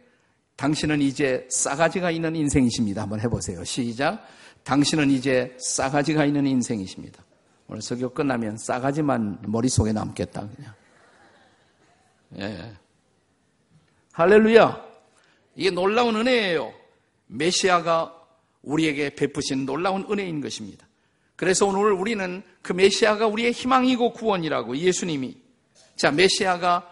당신은 0.55 1.01
이제 1.01 1.47
싸가지가 1.49 2.11
있는 2.11 2.35
인생이십니다. 2.35 3.01
한번 3.03 3.19
해보세요. 3.21 3.63
시작. 3.63 4.25
당신은 4.63 5.09
이제 5.09 5.55
싸가지가 5.59 6.25
있는 6.25 6.45
인생이십니다. 6.45 7.23
오늘 7.67 7.81
설교 7.81 8.09
끝나면 8.09 8.57
싸가지만 8.57 9.39
머릿속에 9.47 9.93
남겠다, 9.93 10.47
그냥. 10.55 10.73
예. 12.39 12.73
할렐루야. 14.11 14.85
이게 15.55 15.69
놀라운 15.71 16.15
은혜예요. 16.15 16.73
메시아가 17.27 18.13
우리에게 18.61 19.15
베푸신 19.15 19.65
놀라운 19.65 20.05
은혜인 20.09 20.41
것입니다. 20.41 20.87
그래서 21.35 21.65
오늘 21.65 21.91
우리는 21.91 22.43
그 22.61 22.73
메시아가 22.73 23.27
우리의 23.27 23.51
희망이고 23.51 24.13
구원이라고 24.13 24.77
예수님이 24.77 25.37
자 25.95 26.11
메시아가 26.11 26.89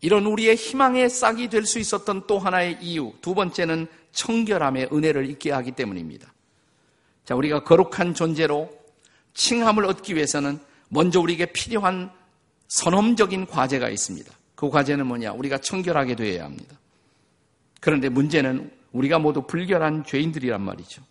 이런 0.00 0.26
우리의 0.26 0.56
희망의 0.56 1.08
싹이 1.08 1.48
될 1.48 1.64
수 1.64 1.78
있었던 1.78 2.26
또 2.26 2.38
하나의 2.38 2.78
이유 2.82 3.12
두 3.20 3.34
번째는 3.34 3.86
청결함의 4.12 4.90
은혜를 4.92 5.30
잊게 5.30 5.50
하기 5.52 5.72
때문입니다. 5.72 6.32
자 7.24 7.34
우리가 7.34 7.64
거룩한 7.64 8.14
존재로 8.14 8.70
칭함을 9.34 9.84
얻기 9.84 10.14
위해서는 10.14 10.58
먼저 10.88 11.20
우리에게 11.20 11.46
필요한 11.46 12.10
선험적인 12.68 13.46
과제가 13.46 13.88
있습니다. 13.88 14.32
그 14.54 14.70
과제는 14.70 15.06
뭐냐? 15.06 15.32
우리가 15.32 15.58
청결하게 15.58 16.16
되어야 16.16 16.44
합니다. 16.44 16.78
그런데 17.80 18.08
문제는 18.08 18.70
우리가 18.92 19.18
모두 19.18 19.42
불결한 19.42 20.04
죄인들이란 20.04 20.60
말이죠. 20.62 21.02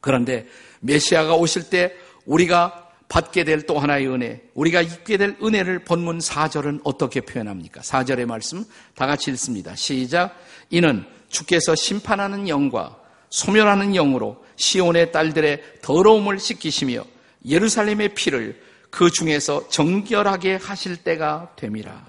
그런데 0.00 0.46
메시아가 0.80 1.34
오실 1.34 1.68
때 1.68 1.94
우리가 2.24 2.86
받게 3.08 3.44
될 3.44 3.66
또 3.66 3.78
하나의 3.78 4.08
은혜, 4.08 4.42
우리가 4.54 4.82
입게 4.82 5.16
될 5.16 5.36
은혜를 5.42 5.80
본문 5.80 6.18
4절은 6.18 6.80
어떻게 6.84 7.20
표현합니까? 7.20 7.80
4절의 7.80 8.26
말씀 8.26 8.64
다 8.94 9.06
같이 9.06 9.30
읽습니다. 9.32 9.74
시작. 9.76 10.36
이는 10.70 11.04
주께서 11.28 11.74
심판하는 11.74 12.48
영과 12.48 12.98
소멸하는 13.30 13.92
영으로 13.92 14.44
시온의 14.56 15.12
딸들의 15.12 15.80
더러움을 15.82 16.38
씻기시며 16.38 17.04
예루살렘의 17.44 18.14
피를 18.14 18.60
그 18.90 19.10
중에서 19.10 19.68
정결하게 19.68 20.56
하실 20.56 20.96
때가 20.96 21.52
됨이라. 21.56 22.06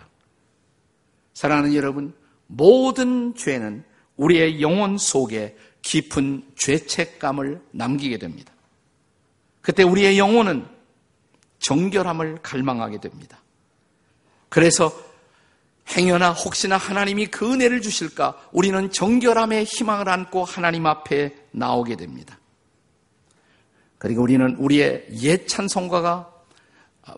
사랑하는 1.34 1.76
여러분, 1.76 2.14
모든 2.48 3.36
죄는 3.36 3.84
우리의 4.16 4.62
영혼 4.62 4.98
속에 4.98 5.56
깊은 5.82 6.44
죄책감을 6.56 7.62
남기게 7.72 8.18
됩니다. 8.18 8.52
그때 9.62 9.84
우리의 9.84 10.18
영혼은 10.18 10.66
정결함을 11.60 12.40
갈망하게 12.42 13.00
됩니다. 13.00 13.40
그래서 14.50 14.92
행여나 15.96 16.32
혹시나 16.32 16.78
하나님이 16.78 17.28
그 17.28 17.54
은혜를 17.54 17.82
주실까 17.82 18.50
우리는 18.52 18.92
정결함의 18.92 19.64
희망을 19.66 20.10
안고 20.10 20.44
하나님 20.44 20.86
앞에 20.86 21.34
나오게 21.52 21.96
됩니다. 21.96 22.40
그리고 23.98 24.22
우리는 24.24 24.56
우리의 24.58 25.08
옛 25.22 25.48
찬송가가 25.48 26.32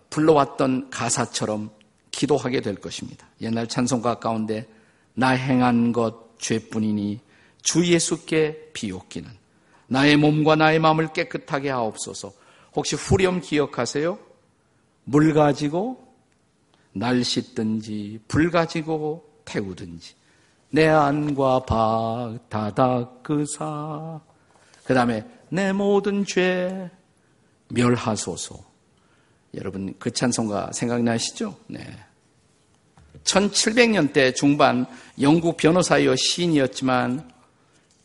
불러왔던 0.08 0.90
가사처럼 0.90 1.70
기도하게 2.10 2.60
될 2.60 2.76
것입니다. 2.76 3.26
옛날 3.40 3.66
찬송가 3.66 4.16
가운데 4.18 4.66
나 5.14 5.30
행한 5.30 5.92
것 5.92 6.38
죄뿐이니 6.38 7.20
주 7.62 7.86
예수께 7.86 8.70
비옵기는 8.72 9.28
나의 9.88 10.16
몸과 10.16 10.54
나의 10.56 10.78
마음을 10.78 11.12
깨끗하게 11.12 11.70
하옵소서. 11.70 12.32
혹시 12.74 12.94
후렴 12.94 13.40
기억하세요? 13.40 14.18
물 15.04 15.34
가지고 15.34 16.09
날 16.92 17.22
씻든지 17.24 18.20
불 18.28 18.50
가지고 18.50 19.28
태우든지 19.44 20.14
내 20.70 20.86
안과 20.86 21.60
박 21.60 22.38
다닥그사 22.48 24.20
그 24.84 24.94
다음에 24.94 25.24
내 25.48 25.72
모든 25.72 26.24
죄 26.24 26.90
멸하소서 27.68 28.70
여러분 29.54 29.94
그 29.98 30.10
찬송가 30.10 30.72
생각나시죠? 30.72 31.56
네. 31.66 31.80
1700년대 33.24 34.34
중반 34.34 34.86
영국 35.20 35.56
변호사이어 35.56 36.14
시인이었지만 36.16 37.30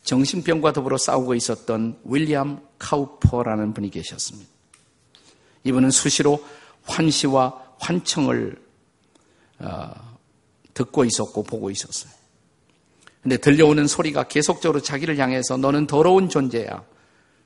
정신병과 0.04 0.74
더불어 0.74 0.98
싸우고 0.98 1.34
있었던 1.36 2.00
윌리엄 2.06 2.62
카우퍼라는 2.78 3.74
분이 3.74 3.90
계셨습니다. 3.90 4.50
이분은 5.64 5.90
수시로 5.90 6.44
환시와 6.84 7.76
환청을 7.80 8.56
어, 8.56 8.65
듣고 10.74 11.06
있었고 11.06 11.44
보고 11.44 11.70
있었어요. 11.70 12.12
근데 13.22 13.38
들려오는 13.38 13.88
소리가 13.88 14.24
계속적으로 14.28 14.82
자기를 14.82 15.18
향해서 15.18 15.58
너는 15.58 15.88
더러운 15.88 16.30
존재야. 16.30 16.84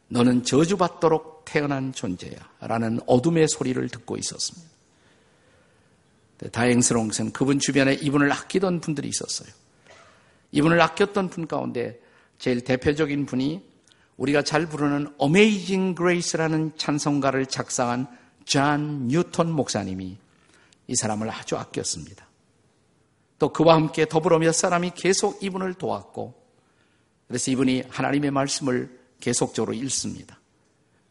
너는 0.10 0.44
저주받도록 0.44 1.46
태어난 1.46 1.94
존재야. 1.94 2.38
라는 2.60 3.00
어둠의 3.06 3.48
소리를 3.48 3.88
듣고 3.88 4.18
있었습니다. 4.18 4.68
다행스러운 6.52 7.08
것은 7.08 7.32
그분 7.32 7.60
주변에 7.60 7.94
이분을 7.94 8.32
아끼던 8.32 8.82
분들이 8.82 9.10
있었어요. 9.10 9.50
이분을 10.52 10.82
아꼈던 10.82 11.30
분 11.30 11.48
가운데 11.48 12.00
제일 12.40 12.62
대표적인 12.62 13.26
분이 13.26 13.62
우리가 14.18 14.42
잘 14.42 14.68
부르는 14.68 15.14
Amazing 15.22 15.96
Grace라는 15.96 16.74
찬송가를 16.78 17.46
작성한 17.46 18.08
존 18.46 19.08
뉴턴 19.08 19.52
목사님이 19.52 20.18
이 20.90 20.96
사람을 20.96 21.30
아주 21.30 21.56
아꼈습니다. 21.56 22.28
또 23.38 23.50
그와 23.54 23.76
함께 23.76 24.08
더불어 24.08 24.40
몇 24.40 24.54
사람이 24.54 24.92
계속 24.96 25.42
이분을 25.44 25.76
도왔고 25.76 26.34
그래서 27.28 27.52
이분이 27.52 27.84
하나님의 27.90 28.32
말씀을 28.32 29.00
계속적으로 29.20 29.74
읽습니다. 29.74 30.40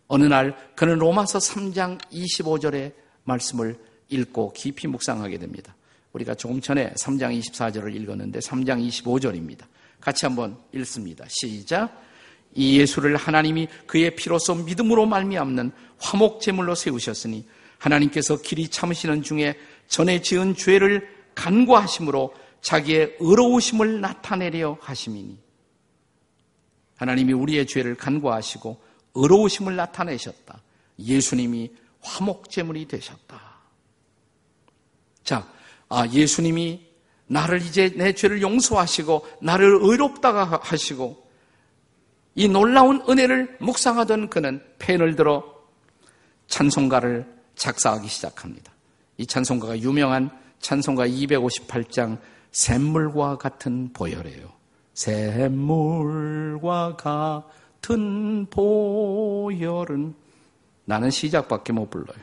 어느 0.09 0.25
날 0.25 0.57
그는 0.75 0.99
로마서 0.99 1.39
3장 1.39 2.01
25절의 2.11 2.93
말씀을 3.23 3.79
읽고 4.09 4.53
깊이 4.53 4.89
묵상하게 4.89 5.39
됩니다. 5.39 5.77
우리가 6.13 6.35
조금 6.35 6.61
전에 6.61 6.93
3장 6.95 7.39
24절을 7.39 7.95
읽었는데 7.95 8.41
3장 8.41 8.85
25절입니다. 8.89 9.65
같이 10.01 10.27
한번 10.27 10.59
읽습니다. 10.73 11.25
시작. 11.29 12.03
이 12.53 12.81
예수를 12.81 13.17
하나님이 13.17 13.69
그의 13.87 14.17
피로서 14.17 14.57
믿음으로 14.57 15.07
말미암는 15.07 15.71
화목 15.99 16.41
제물로 16.41 16.75
세우셨으니 16.75 17.47
하나님께서 17.79 18.37
길이 18.37 18.69
참으시는 18.69 19.23
중에 19.23 19.59
전에 19.89 20.21
지은 20.21 20.55
죄를 20.55 21.09
간과하심으로 21.35 22.35
자기의 22.61 23.17
의로우심을 23.21 24.01
나타내려 24.01 24.79
하심이니 24.81 25.39
하나님이 26.97 27.33
우리의 27.33 27.67
죄를 27.67 27.95
간과하시고 27.95 28.83
의로우심을 29.15 29.77
나타내셨다. 29.77 30.61
예수님이 30.99 31.71
화목 32.01 32.51
제물이 32.51 32.89
되셨다. 32.89 33.41
자, 35.23 35.49
아, 35.89 36.07
예수님이 36.09 36.87
나를 37.27 37.63
이제 37.63 37.91
내 37.91 38.13
죄를 38.13 38.43
용서하시고 38.43 39.27
나를 39.43 39.79
의롭다가 39.83 40.61
하시고 40.63 41.29
이 42.35 42.49
놀라운 42.49 43.03
은혜를 43.09 43.59
묵상하던 43.61 44.31
그는 44.31 44.63
펜을 44.79 45.15
들어 45.17 45.45
찬송가를 46.47 47.38
작사하기 47.59 48.09
시작합니다. 48.09 48.73
이 49.19 49.27
찬송가가 49.27 49.79
유명한 49.81 50.31
찬송가 50.61 51.07
258장 51.07 52.19
샘물과 52.53 53.37
같은 53.37 53.93
보혈이에요. 53.93 54.49
샘물과 54.95 56.97
같은 56.97 58.47
보혈은 58.47 60.15
나는 60.85 61.11
시작밖에 61.11 61.73
못 61.73 61.91
불러요. 61.91 62.19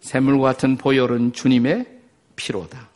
샘물과 0.00 0.52
같은 0.52 0.76
보혈은 0.76 1.32
주님의 1.32 1.86
피로다. 2.36 2.88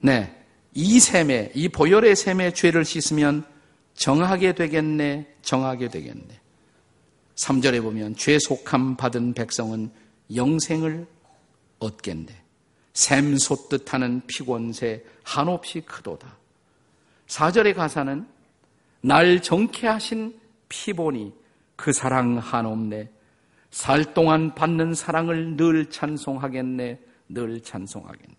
네. 0.00 0.40
이 0.72 0.98
샘에, 0.98 1.52
이 1.54 1.68
보혈의 1.68 2.16
샘에 2.16 2.52
죄를 2.52 2.84
씻으면 2.84 3.44
정하게 3.94 4.54
되겠네, 4.54 5.34
정하게 5.42 5.88
되겠네. 5.88 6.40
3절에 7.36 7.82
보면 7.82 8.16
죄 8.16 8.38
속함 8.38 8.96
받은 8.96 9.34
백성은 9.34 9.90
영생을 10.34 11.06
얻겠네. 11.78 12.26
샘 12.92 13.36
솟듯 13.36 13.92
하는 13.92 14.22
피곤새 14.26 15.04
한없이 15.24 15.80
크도다. 15.80 16.36
4절의 17.26 17.74
가사는 17.74 18.26
날 19.00 19.42
정케 19.42 19.86
하신 19.86 20.38
피보니 20.68 21.32
그 21.76 21.92
사랑 21.92 22.38
한없네. 22.38 23.10
살 23.70 24.14
동안 24.14 24.54
받는 24.54 24.94
사랑을 24.94 25.56
늘 25.56 25.90
찬송하겠네. 25.90 27.00
늘 27.28 27.60
찬송하겠네. 27.60 28.36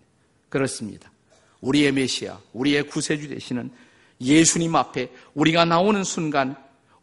그렇습니다. 0.48 1.12
우리의 1.60 1.92
메시아, 1.92 2.40
우리의 2.54 2.88
구세주 2.88 3.28
되시는 3.28 3.70
예수님 4.22 4.76
앞에 4.76 5.12
우리가 5.34 5.66
나오는 5.66 6.04
순간 6.04 6.56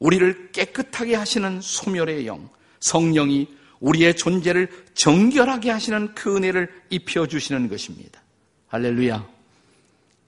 우리를 0.02 0.50
깨끗하게 0.50 1.14
하시는 1.14 1.60
소멸의 1.60 2.26
영, 2.26 2.50
성령이 2.80 3.46
우리의 3.78 4.16
존재를 4.16 4.68
정결하게 4.94 5.70
하시는 5.70 6.12
그 6.14 6.36
은혜를 6.36 6.68
입혀주시는 6.90 7.68
것입니다. 7.68 8.20
할렐루야. 8.66 9.28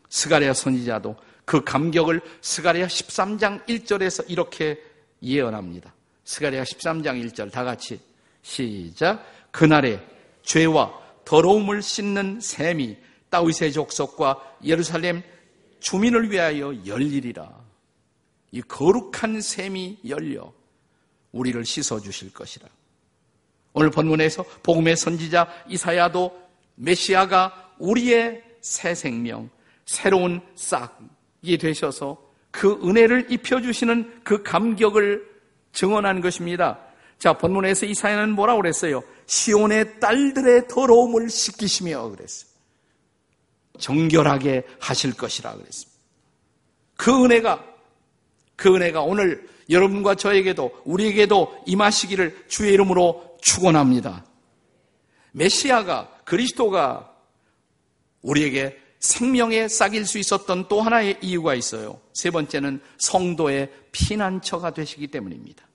스가랴 0.08 0.54
선지자도 0.54 1.16
그 1.44 1.64
감격을 1.64 2.20
스가랴 2.40 2.87
13장 2.87 3.66
1절에서 3.66 4.24
이렇게 4.28 4.80
예언합니다. 5.20 5.92
스가랴 6.24 6.62
13장 6.62 7.24
1절 7.24 7.50
다 7.50 7.64
같이 7.64 7.98
시작. 8.42 9.26
그날에 9.50 10.00
죄와 10.44 10.92
더러움을 11.24 11.82
씻는 11.82 12.38
샘이 12.40 12.96
다윗의 13.28 13.72
족속과 13.72 14.58
예루살렘 14.64 15.22
주민을 15.80 16.30
위하여 16.30 16.72
열리리라. 16.87 17.63
이 18.55 18.62
거룩한 18.62 19.40
샘이 19.40 19.99
열려 20.07 20.53
우리를 21.33 21.64
씻어 21.64 21.99
주실 21.99 22.33
것이라. 22.33 22.69
오늘 23.73 23.90
본문에서 23.90 24.45
복음의 24.62 24.97
선지자 24.97 25.49
이사야도 25.69 26.40
메시아가 26.77 27.73
우리의 27.81 28.45
새 28.61 28.95
생명, 28.95 29.51
새로운 29.87 30.40
싹이 30.55 31.59
되셔서 31.59 32.17
그 32.53 32.79
은혜를 32.85 33.33
입혀 33.33 33.61
주시는 33.61 34.21
그 34.23 34.45
감격을 34.45 35.29
증언한 35.73 36.21
것입니다. 36.21 36.79
자, 37.19 37.33
본문에서 37.33 37.87
이사야는 37.87 38.37
뭐라고 38.37 38.61
그랬어요? 38.61 39.03
시온의 39.27 39.99
딸들의 39.99 40.69
더러움을 40.69 41.29
씻기시며 41.29 42.11
그랬어요. 42.11 42.49
정결하게 43.81 44.62
하실 44.79 45.17
것이라 45.17 45.57
그랬습니다. 45.57 46.01
그 46.97 47.25
은혜가, 47.25 47.73
그 48.57 48.75
은혜가 48.75 49.03
오늘 49.03 49.49
여러분과 49.71 50.14
저에게도, 50.14 50.83
우리에게도 50.85 51.62
임하시기를 51.67 52.45
주의 52.49 52.73
이름으로 52.73 53.38
축원합니다. 53.40 54.25
메시아가, 55.33 56.11
그리스도가 56.25 57.11
우리에게 58.23 58.79
생명에 59.01 59.69
싹일 59.69 60.07
수 60.07 60.19
있었던 60.19 60.69
또 60.69 60.81
하나의 60.81 61.19
이유가 61.21 61.55
있어요. 61.55 62.01
세 62.14 62.31
번째는 62.31 62.81
성도의 62.99 63.71
피난처가 63.93 64.73
되시기 64.73 65.09
때문입니다. 65.09 65.67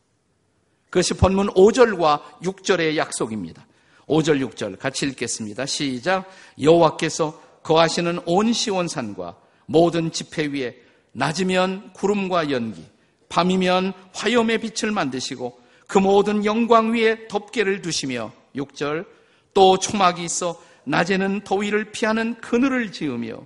그것이 0.89 1.13
본문 1.13 1.50
5절과 1.50 2.42
6절의 2.42 2.96
약속입니다. 2.96 3.68
5절 4.08 4.44
6절 4.50 4.80
같이 4.80 5.06
읽겠습니다. 5.06 5.68
시작. 5.68 6.28
여호와께서 6.60 7.39
거하시는 7.62 8.20
온 8.26 8.52
시온산과 8.52 9.38
모든 9.68 10.12
지폐 10.12 10.48
위에 10.48 10.76
낮이면 11.19 11.91
구름과 11.91 12.49
연기, 12.49 12.82
밤이면 13.27 13.91
화염의 14.13 14.60
빛을 14.60 14.91
만드시고 14.93 15.60
그 15.86 15.97
모든 15.97 16.45
영광 16.45 16.93
위에 16.93 17.27
덮개를 17.27 17.82
두시며 17.82 18.32
6절 18.55 19.05
또 19.53 19.77
초막이 19.77 20.23
있어 20.23 20.60
낮에는 20.86 21.41
더위를 21.43 21.91
피하는 21.91 22.36
그늘을 22.39 22.93
지으며 22.93 23.45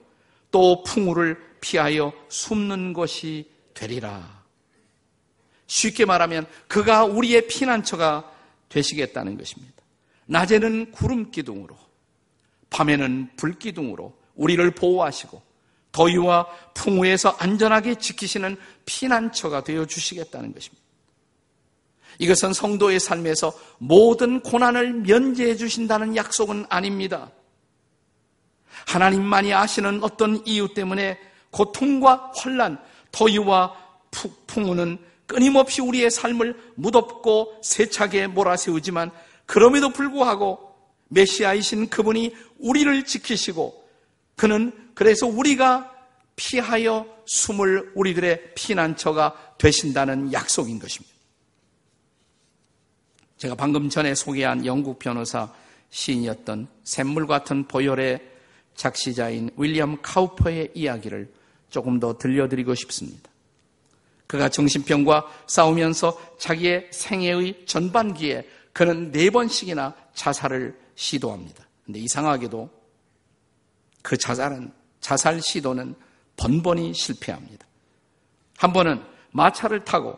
또 0.51 0.83
풍우를 0.83 1.35
피하여 1.61 2.13
숨는 2.29 2.93
것이 2.93 3.49
되리라. 3.73 4.43
쉽게 5.65 6.05
말하면 6.05 6.45
그가 6.67 7.05
우리의 7.05 7.47
피난처가 7.47 8.31
되시겠다는 8.69 9.35
것입니다. 9.35 9.73
낮에는 10.27 10.91
구름 10.91 11.31
기둥으로, 11.31 11.75
밤에는 12.69 13.31
불 13.35 13.57
기둥으로 13.57 14.15
우리를 14.35 14.71
보호하시고 14.71 15.52
더위와 15.93 16.47
풍우에서 16.73 17.37
안전하게 17.39 17.95
지키시는 17.95 18.57
피난처가 18.85 19.63
되어 19.63 19.85
주시겠다는 19.85 20.53
것입니다. 20.53 20.83
이것은 22.19 22.53
성도의 22.53 22.99
삶에서 22.99 23.53
모든 23.77 24.41
고난을 24.41 24.93
면제해 24.93 25.55
주신다는 25.55 26.15
약속은 26.15 26.65
아닙니다. 26.69 27.31
하나님만이 28.87 29.53
아시는 29.53 30.03
어떤 30.03 30.45
이유 30.45 30.73
때문에 30.73 31.17
고통과 31.51 32.15
혼란, 32.43 32.79
더위와 33.11 33.75
풍우는 34.47 34.97
끊임없이 35.27 35.81
우리의 35.81 36.11
삶을 36.11 36.73
무덥고 36.75 37.59
세차게 37.63 38.27
몰아세우지만 38.27 39.11
그럼에도 39.45 39.89
불구하고 39.89 40.75
메시아이신 41.09 41.89
그분이 41.89 42.35
우리를 42.59 43.05
지키시고 43.05 43.83
그는 44.35 44.71
그래서 44.93 45.27
우리가 45.27 45.91
피하여 46.35 47.05
숨을 47.25 47.91
우리들의 47.95 48.53
피난처가 48.55 49.55
되신다는 49.57 50.33
약속인 50.33 50.79
것입니다. 50.79 51.13
제가 53.37 53.55
방금 53.55 53.89
전에 53.89 54.15
소개한 54.15 54.65
영국 54.65 54.99
변호사 54.99 55.51
시인이었던 55.89 56.67
샘물 56.83 57.27
같은 57.27 57.67
보혈의 57.67 58.31
작시자인 58.75 59.51
윌리엄 59.57 60.01
카우퍼의 60.01 60.71
이야기를 60.73 61.31
조금 61.69 61.99
더 61.99 62.17
들려드리고 62.17 62.73
싶습니다. 62.75 63.29
그가 64.27 64.49
정신병과 64.49 65.27
싸우면서 65.47 66.37
자기의 66.39 66.87
생애의 66.91 67.65
전반기에 67.67 68.47
그는 68.71 69.11
네 69.11 69.29
번씩이나 69.29 69.93
자살을 70.15 70.79
시도합니다. 70.95 71.67
근데 71.85 71.99
이상하게도 71.99 72.69
그 74.01 74.17
자살은, 74.17 74.71
자살 75.03 75.41
시도는 75.41 75.95
번번이 76.37 76.93
실패합니다. 76.93 77.67
한 78.57 78.71
번은 78.71 79.03
마차를 79.31 79.83
타고 79.83 80.17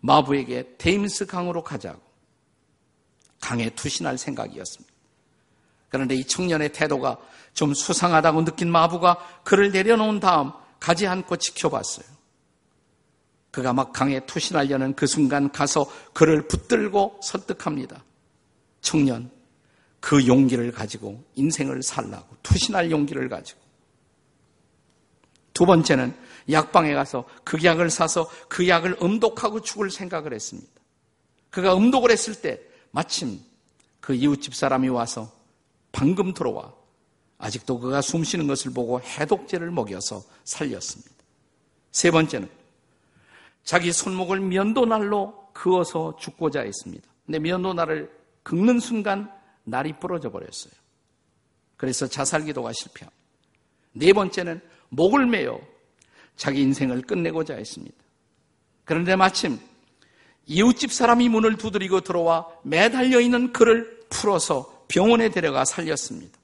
마부에게 0.00 0.76
템스 0.76 1.26
강으로 1.26 1.64
가자고 1.64 2.00
강에 3.40 3.70
투신할 3.70 4.18
생각이었습니다. 4.18 4.94
그런데 5.88 6.14
이 6.14 6.24
청년의 6.24 6.72
태도가 6.72 7.16
좀 7.54 7.72
수상하다고 7.72 8.44
느낀 8.44 8.70
마부가 8.70 9.16
그를 9.42 9.72
내려놓은 9.72 10.20
다음 10.20 10.52
가지 10.78 11.06
않고 11.06 11.36
지켜봤어요. 11.36 12.06
그가 13.50 13.72
막 13.72 13.94
강에 13.94 14.20
투신하려는 14.26 14.94
그 14.94 15.06
순간 15.06 15.50
가서 15.50 15.90
그를 16.12 16.46
붙들고 16.46 17.20
설득합니다. 17.22 18.04
청년, 18.82 19.30
그 20.00 20.26
용기를 20.26 20.72
가지고 20.72 21.24
인생을 21.36 21.82
살라고 21.82 22.36
투신할 22.42 22.90
용기를 22.90 23.30
가지고. 23.30 23.65
두 25.56 25.64
번째는 25.64 26.14
약방에 26.50 26.92
가서 26.92 27.24
그 27.42 27.64
약을 27.64 27.88
사서 27.88 28.28
그 28.46 28.68
약을 28.68 28.98
음독하고 29.00 29.62
죽을 29.62 29.90
생각을 29.90 30.34
했습니다. 30.34 30.70
그가 31.48 31.74
음독을 31.74 32.10
했을 32.10 32.42
때 32.42 32.60
마침 32.90 33.40
그 33.98 34.14
이웃집 34.14 34.54
사람이 34.54 34.90
와서 34.90 35.32
방금 35.92 36.34
들어와 36.34 36.74
아직도 37.38 37.80
그가 37.80 38.02
숨 38.02 38.22
쉬는 38.22 38.46
것을 38.46 38.74
보고 38.74 39.00
해독제를 39.00 39.70
먹여서 39.70 40.22
살렸습니다. 40.44 41.10
세 41.90 42.10
번째는 42.10 42.50
자기 43.64 43.92
손목을 43.92 44.40
면도날로 44.40 45.52
그어서 45.54 46.16
죽고자 46.20 46.60
했습니다. 46.60 47.08
근데 47.24 47.38
면도날을 47.38 48.14
긁는 48.42 48.78
순간 48.78 49.32
날이 49.64 49.94
부러져 49.98 50.30
버렸어요. 50.30 50.74
그래서 51.78 52.06
자살 52.06 52.44
기도가 52.44 52.72
실패합니다. 52.74 53.16
네 53.92 54.12
번째는 54.12 54.60
목을 54.90 55.26
매어 55.26 55.60
자기 56.36 56.62
인생을 56.62 57.02
끝내고자 57.02 57.54
했습니다. 57.54 57.96
그런데 58.84 59.16
마침 59.16 59.58
이웃집 60.46 60.92
사람이 60.92 61.28
문을 61.28 61.56
두드리고 61.56 62.02
들어와 62.02 62.46
매달려 62.62 63.20
있는 63.20 63.52
그를 63.52 64.00
풀어서 64.08 64.84
병원에 64.88 65.28
데려가 65.28 65.64
살렸습니다. 65.64 66.38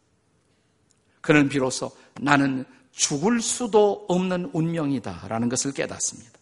그는 1.21 1.49
비로소 1.49 1.93
나는 2.21 2.65
죽을 2.91 3.41
수도 3.41 4.05
없는 4.09 4.51
운명이다 4.53 5.27
라는 5.29 5.49
것을 5.49 5.73
깨닫습니다. 5.73 6.33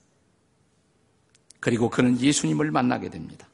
그리고 1.61 1.91
그는 1.91 2.19
예수님을 2.19 2.71
만나게 2.71 3.11
됩니다. 3.11 3.47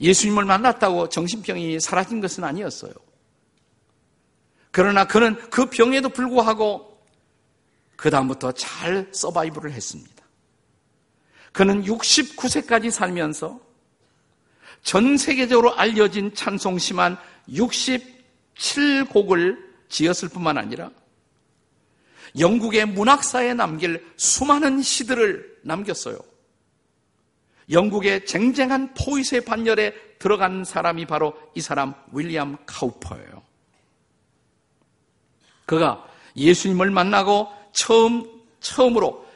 예수님을 0.00 0.44
만났다고 0.44 1.08
정신병이 1.08 1.80
사라진 1.80 2.20
것은 2.20 2.44
아니었어요. 2.44 2.92
그러나 4.70 5.06
그는 5.06 5.34
그 5.50 5.66
병에도 5.66 6.08
불구하고 6.08 6.95
그 7.96 8.10
다음부터 8.10 8.52
잘 8.52 9.08
서바이브를 9.10 9.72
했습니다. 9.72 10.14
그는 11.52 11.82
69세까지 11.84 12.90
살면서 12.90 13.58
전 14.82 15.16
세계적으로 15.16 15.74
알려진 15.74 16.34
찬송시만 16.34 17.16
67곡을 17.48 19.64
지었을 19.88 20.28
뿐만 20.28 20.58
아니라 20.58 20.90
영국의 22.38 22.84
문학사에 22.86 23.54
남길 23.54 24.06
수많은 24.16 24.82
시들을 24.82 25.60
남겼어요. 25.62 26.18
영국의 27.70 28.26
쟁쟁한 28.26 28.94
포이세 28.94 29.40
반열에 29.40 29.94
들어간 30.18 30.64
사람이 30.64 31.06
바로 31.06 31.34
이 31.54 31.60
사람 31.60 31.94
윌리엄 32.12 32.58
카우퍼예요. 32.66 33.42
그가 35.64 36.06
예수님을 36.36 36.90
만나고 36.90 37.48
처음 37.76 38.28
처음으로 38.60 39.26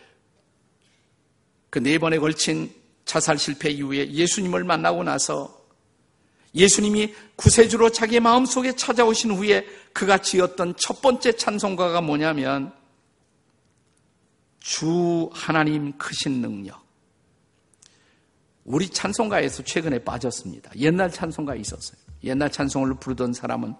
그 1.70 1.78
네 1.78 1.98
번에 1.98 2.18
걸친 2.18 2.74
자살 3.04 3.38
실패 3.38 3.70
이후에 3.70 4.10
예수님을 4.10 4.64
만나고 4.64 5.04
나서 5.04 5.60
예수님이 6.54 7.14
구세주로 7.36 7.90
자기의 7.90 8.20
마음속에 8.20 8.74
찾아오신 8.74 9.30
후에 9.32 9.64
그가 9.92 10.18
지었던 10.18 10.74
첫 10.76 11.00
번째 11.00 11.32
찬송가가 11.32 12.00
뭐냐면 12.00 12.72
주 14.58 15.30
하나님 15.32 15.96
크신 15.96 16.40
능력. 16.40 16.84
우리 18.64 18.88
찬송가에서 18.88 19.64
최근에 19.64 20.00
빠졌습니다. 20.00 20.70
옛날 20.76 21.10
찬송가 21.10 21.54
있었어요. 21.54 21.98
옛날 22.24 22.50
찬송을 22.50 22.94
부르던 22.94 23.32
사람은 23.32 23.74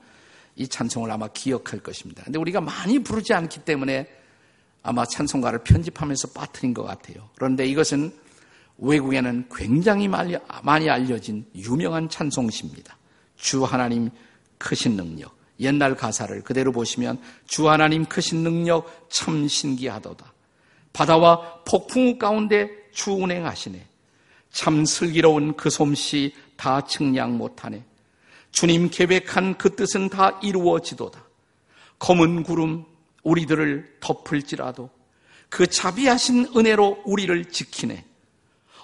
이 0.57 0.67
찬송을 0.69 1.11
아마 1.11 1.29
기억할 1.29 1.81
것입니다. 1.81 2.23
근데 2.25 2.39
우리가 2.39 2.61
많이 2.61 3.01
부르지 3.01 3.35
않기 3.35 3.65
때문에 3.65 4.20
아마 4.83 5.05
찬송가를 5.05 5.61
편집하면서 5.65 6.29
빠뜨린 6.29 6.75
것 6.75 6.85
같아요. 6.85 7.29
그런데 7.37 7.67
이것은 7.67 8.13
외국에는 8.79 9.49
굉장히 9.55 10.09
많이 10.09 10.91
알려진 10.91 11.45
유명한 11.55 12.09
찬송시입니다. 12.09 12.97
주 13.37 13.65
하나님 13.65 14.11
크신 14.59 14.97
능력. 14.97 15.39
옛날 15.61 15.95
가사를 15.95 16.43
그대로 16.43 16.73
보시면 16.73 17.21
주 17.47 17.69
하나님 17.69 18.07
크신 18.07 18.43
능력 18.43 19.07
참 19.11 19.47
신기하도다. 19.47 20.33
바다와 20.95 21.63
폭풍 21.65 22.19
가운데 22.19 22.71
주 22.93 23.13
운행하시네. 23.13 23.87
참 24.51 24.85
슬기로운 24.87 25.57
그 25.57 25.69
솜씨 25.69 26.35
다 26.57 26.81
측량 26.81 27.37
못하네. 27.37 27.85
주님 28.51 28.91
계획한 28.91 29.59
그 29.59 29.77
뜻은 29.77 30.09
다 30.09 30.41
이루어지도다. 30.43 31.23
검은 31.99 32.43
구름 32.43 32.87
우리들을 33.23 33.99
덮을지라도 34.01 34.91
그 35.49 35.67
자비하신 35.67 36.53
은혜로 36.57 37.03
우리를 37.05 37.47
지키네. 37.47 38.05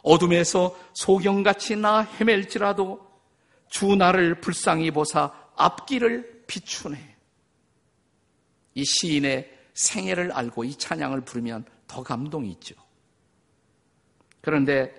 어둠에서 0.03 0.79
소경같이 0.95 1.77
나 1.77 2.03
헤맬지라도 2.03 3.05
주 3.69 3.97
나를 3.97 4.41
불쌍히 4.41 4.91
보사 4.91 5.33
앞길을 5.57 6.45
비추네. 6.47 7.17
이 8.75 8.85
시인의 8.85 9.53
생애를 9.75 10.33
알고 10.33 10.65
이 10.65 10.75
찬양을 10.75 11.23
부르면 11.23 11.65
더 11.87 12.03
감동이 12.03 12.51
있죠. 12.53 12.75
그런데 14.41 14.95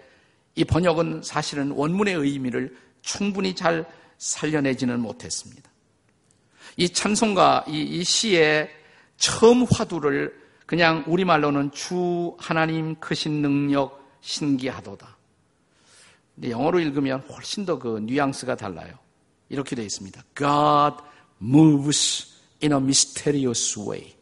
이 0.56 0.64
번역은 0.66 1.22
사실은 1.24 1.72
원문의 1.72 2.16
의미를 2.16 2.76
충분히 3.02 3.56
잘 3.56 3.86
살려내지는 4.18 5.00
못했습니다. 5.00 5.70
이 6.76 6.90
찬송가, 6.90 7.66
이, 7.68 7.82
이 7.82 8.04
시의 8.04 8.70
처음 9.18 9.66
화두를 9.70 10.34
그냥 10.66 11.04
우리말로는 11.08 11.72
주 11.72 12.36
하나님 12.40 12.96
크신 12.96 13.42
능력 13.42 14.06
신기하도다. 14.22 15.18
근데 16.36 16.52
영어로 16.52 16.80
읽으면 16.80 17.22
훨씬 17.22 17.66
더 17.66 17.80
그 17.80 18.00
뉘앙스가 18.00 18.56
달라요. 18.56 18.94
이렇게 19.50 19.76
되어 19.76 19.86
있습니다. 19.86 20.22
God 20.36 21.04
moves 21.42 22.36
in 22.62 22.74
a 22.74 22.78
mysterious 22.78 23.80
way. 23.80 24.14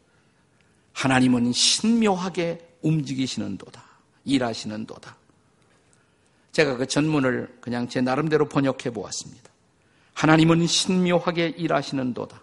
하나님은 0.94 1.52
신묘하게 1.52 2.78
움직이시는 2.82 3.58
도다. 3.58 3.84
일하시는 4.24 4.86
도다. 4.86 5.18
제가 6.52 6.78
그 6.78 6.86
전문을 6.86 7.58
그냥 7.60 7.90
제 7.90 8.00
나름대로 8.00 8.48
번역해 8.48 8.92
보았습니다. 8.94 9.50
하나님은 10.14 10.68
신묘하게 10.68 11.50
일하시는 11.58 12.14
도다. 12.14 12.42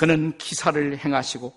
그는 0.00 0.32
기사를 0.38 0.96
행하시고 0.96 1.52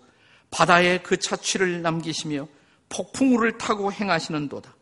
바다에 0.52 0.98
그 0.98 1.16
차취를 1.16 1.82
남기시며 1.82 2.46
폭풍우를 2.90 3.58
타고 3.58 3.90
행하시는 3.90 4.50
도다. 4.50 4.76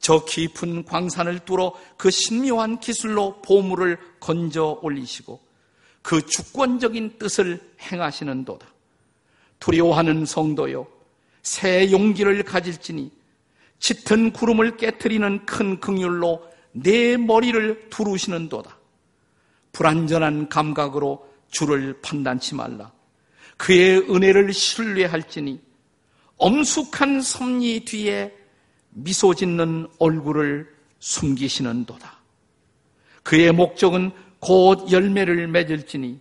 저 0.00 0.24
깊은 0.24 0.86
광산을 0.86 1.44
뚫어 1.44 1.74
그 1.96 2.10
신묘한 2.10 2.80
기술로 2.80 3.40
보물을 3.40 4.00
건져 4.18 4.80
올리시고 4.82 5.40
그 6.02 6.26
주권적인 6.26 7.18
뜻을 7.20 7.60
행하시는 7.80 8.44
도다. 8.44 8.66
두려워하는 9.60 10.26
성도요, 10.26 10.88
새 11.44 11.92
용기를 11.92 12.42
가질지니 12.42 13.12
짙은 13.78 14.32
구름을 14.32 14.76
깨뜨리는 14.76 15.46
큰 15.46 15.78
긍휼로 15.78 16.50
내 16.72 17.16
머리를 17.16 17.90
두르시는 17.90 18.48
도다. 18.48 18.76
불완전한 19.70 20.48
감각으로 20.48 21.30
주를 21.52 22.00
판단치 22.02 22.56
말라. 22.56 22.90
그의 23.56 24.00
은혜를 24.10 24.52
신뢰할지니 24.52 25.60
엄숙한 26.38 27.20
섭리 27.20 27.84
뒤에 27.84 28.34
미소 28.90 29.32
짓는 29.32 29.86
얼굴을 30.00 30.68
숨기시는도다. 30.98 32.18
그의 33.22 33.52
목적은 33.52 34.10
곧 34.40 34.90
열매를 34.90 35.46
맺을지니 35.46 36.20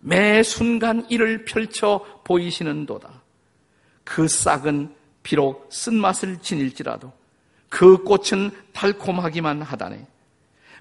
매 0.00 0.42
순간 0.42 1.06
이를 1.08 1.46
펼쳐 1.46 2.04
보이시는도다. 2.24 3.22
그 4.04 4.28
싹은 4.28 4.94
비록 5.22 5.72
쓴맛을 5.72 6.42
지닐지라도 6.42 7.12
그 7.68 8.02
꽃은 8.02 8.50
달콤하기만 8.72 9.62
하다네. 9.62 10.06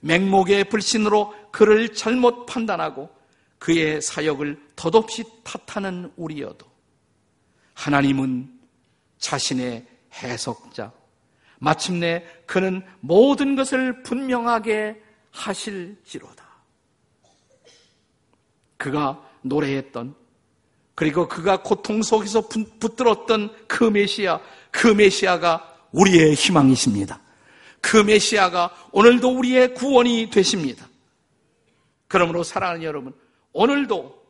맹목의 0.01 0.65
불신으로 0.65 1.33
그를 1.51 1.93
잘못 1.93 2.45
판단하고 2.47 3.09
그의 3.62 4.02
사역을 4.02 4.60
덧없이 4.76 5.24
탓하는 5.43 6.12
우리여도 6.15 6.65
하나님은 7.76 8.60
자신의 9.19 9.86
해석자, 10.15 10.91
마침내 11.60 12.26
그는 12.47 12.84
모든 13.02 13.56
것을 13.56 14.02
분명하게 14.02 15.00
하실지로다. 15.30 16.43
그가 18.78 19.30
노래했던 19.43 20.15
그리고 20.95 21.28
그가 21.28 21.62
고통 21.62 22.02
속에서 22.02 22.47
붙들었던 22.47 23.67
그 23.67 23.84
메시아, 23.84 24.41
그 24.71 24.88
메시아가 24.88 25.78
우리의 25.91 26.34
희망이십니다. 26.34 27.21
그 27.80 27.97
메시아가 27.97 28.76
오늘도 28.91 29.38
우리의 29.38 29.76
구원이 29.76 30.32
되십니다. 30.32 30.88
그러므로 32.08 32.41
사랑하는 32.41 32.82
여러분, 32.82 33.13
오늘도 33.53 34.21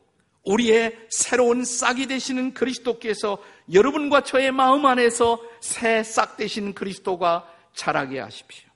우리의 0.44 1.06
새로운 1.08 1.64
싹이 1.64 2.06
되시는 2.06 2.54
그리스도께서 2.54 3.38
여러분과 3.72 4.22
저의 4.24 4.50
마음 4.50 4.86
안에서 4.86 5.40
새 5.60 6.02
싹 6.02 6.36
되신 6.36 6.74
그리스도가 6.74 7.48
자라게 7.74 8.18
하십시오. 8.20 8.68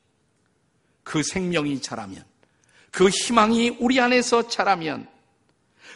그 1.03 1.23
생명이 1.23 1.81
자라면, 1.83 2.25
그 2.91 3.09
희망이 3.09 3.77
우리 3.81 4.01
안에서 4.01 4.49
자라면, 4.49 5.09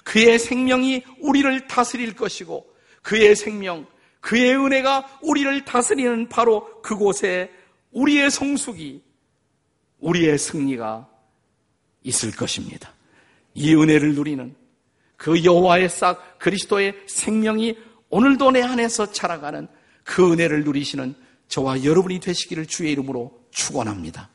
그의 0.05 0.39
생명이 0.39 1.05
우리를 1.21 1.67
다스릴 1.67 2.15
것이고, 2.17 2.67
그의 3.03 3.37
생명, 3.37 3.87
그의 4.21 4.55
은혜가 4.57 5.21
우리를 5.23 5.65
다스리는 5.65 6.29
바로 6.29 6.83
그곳에 6.83 7.51
우리의 7.93 8.31
성숙이, 8.31 9.03
우리의 9.99 10.39
승리가 10.39 11.09
있을 12.03 12.35
것입니다. 12.35 12.93
이 13.55 13.75
은혜를 13.75 14.15
누리는 14.15 14.55
그 15.17 15.45
여호와의 15.45 15.89
싹 15.89 16.39
그리스도의 16.39 16.95
생명이 17.07 17.77
오늘도 18.09 18.53
내 18.53 18.63
안에서 18.63 19.13
자라가는 19.13 19.69
그 20.05 20.33
은혜를 20.33 20.65
누리시는 20.65 21.15
저와 21.49 21.85
여러분이 21.85 22.21
되시기를 22.21 22.67
주의 22.67 22.93
이름으로 22.93 23.39
축원합니다. 23.51 24.31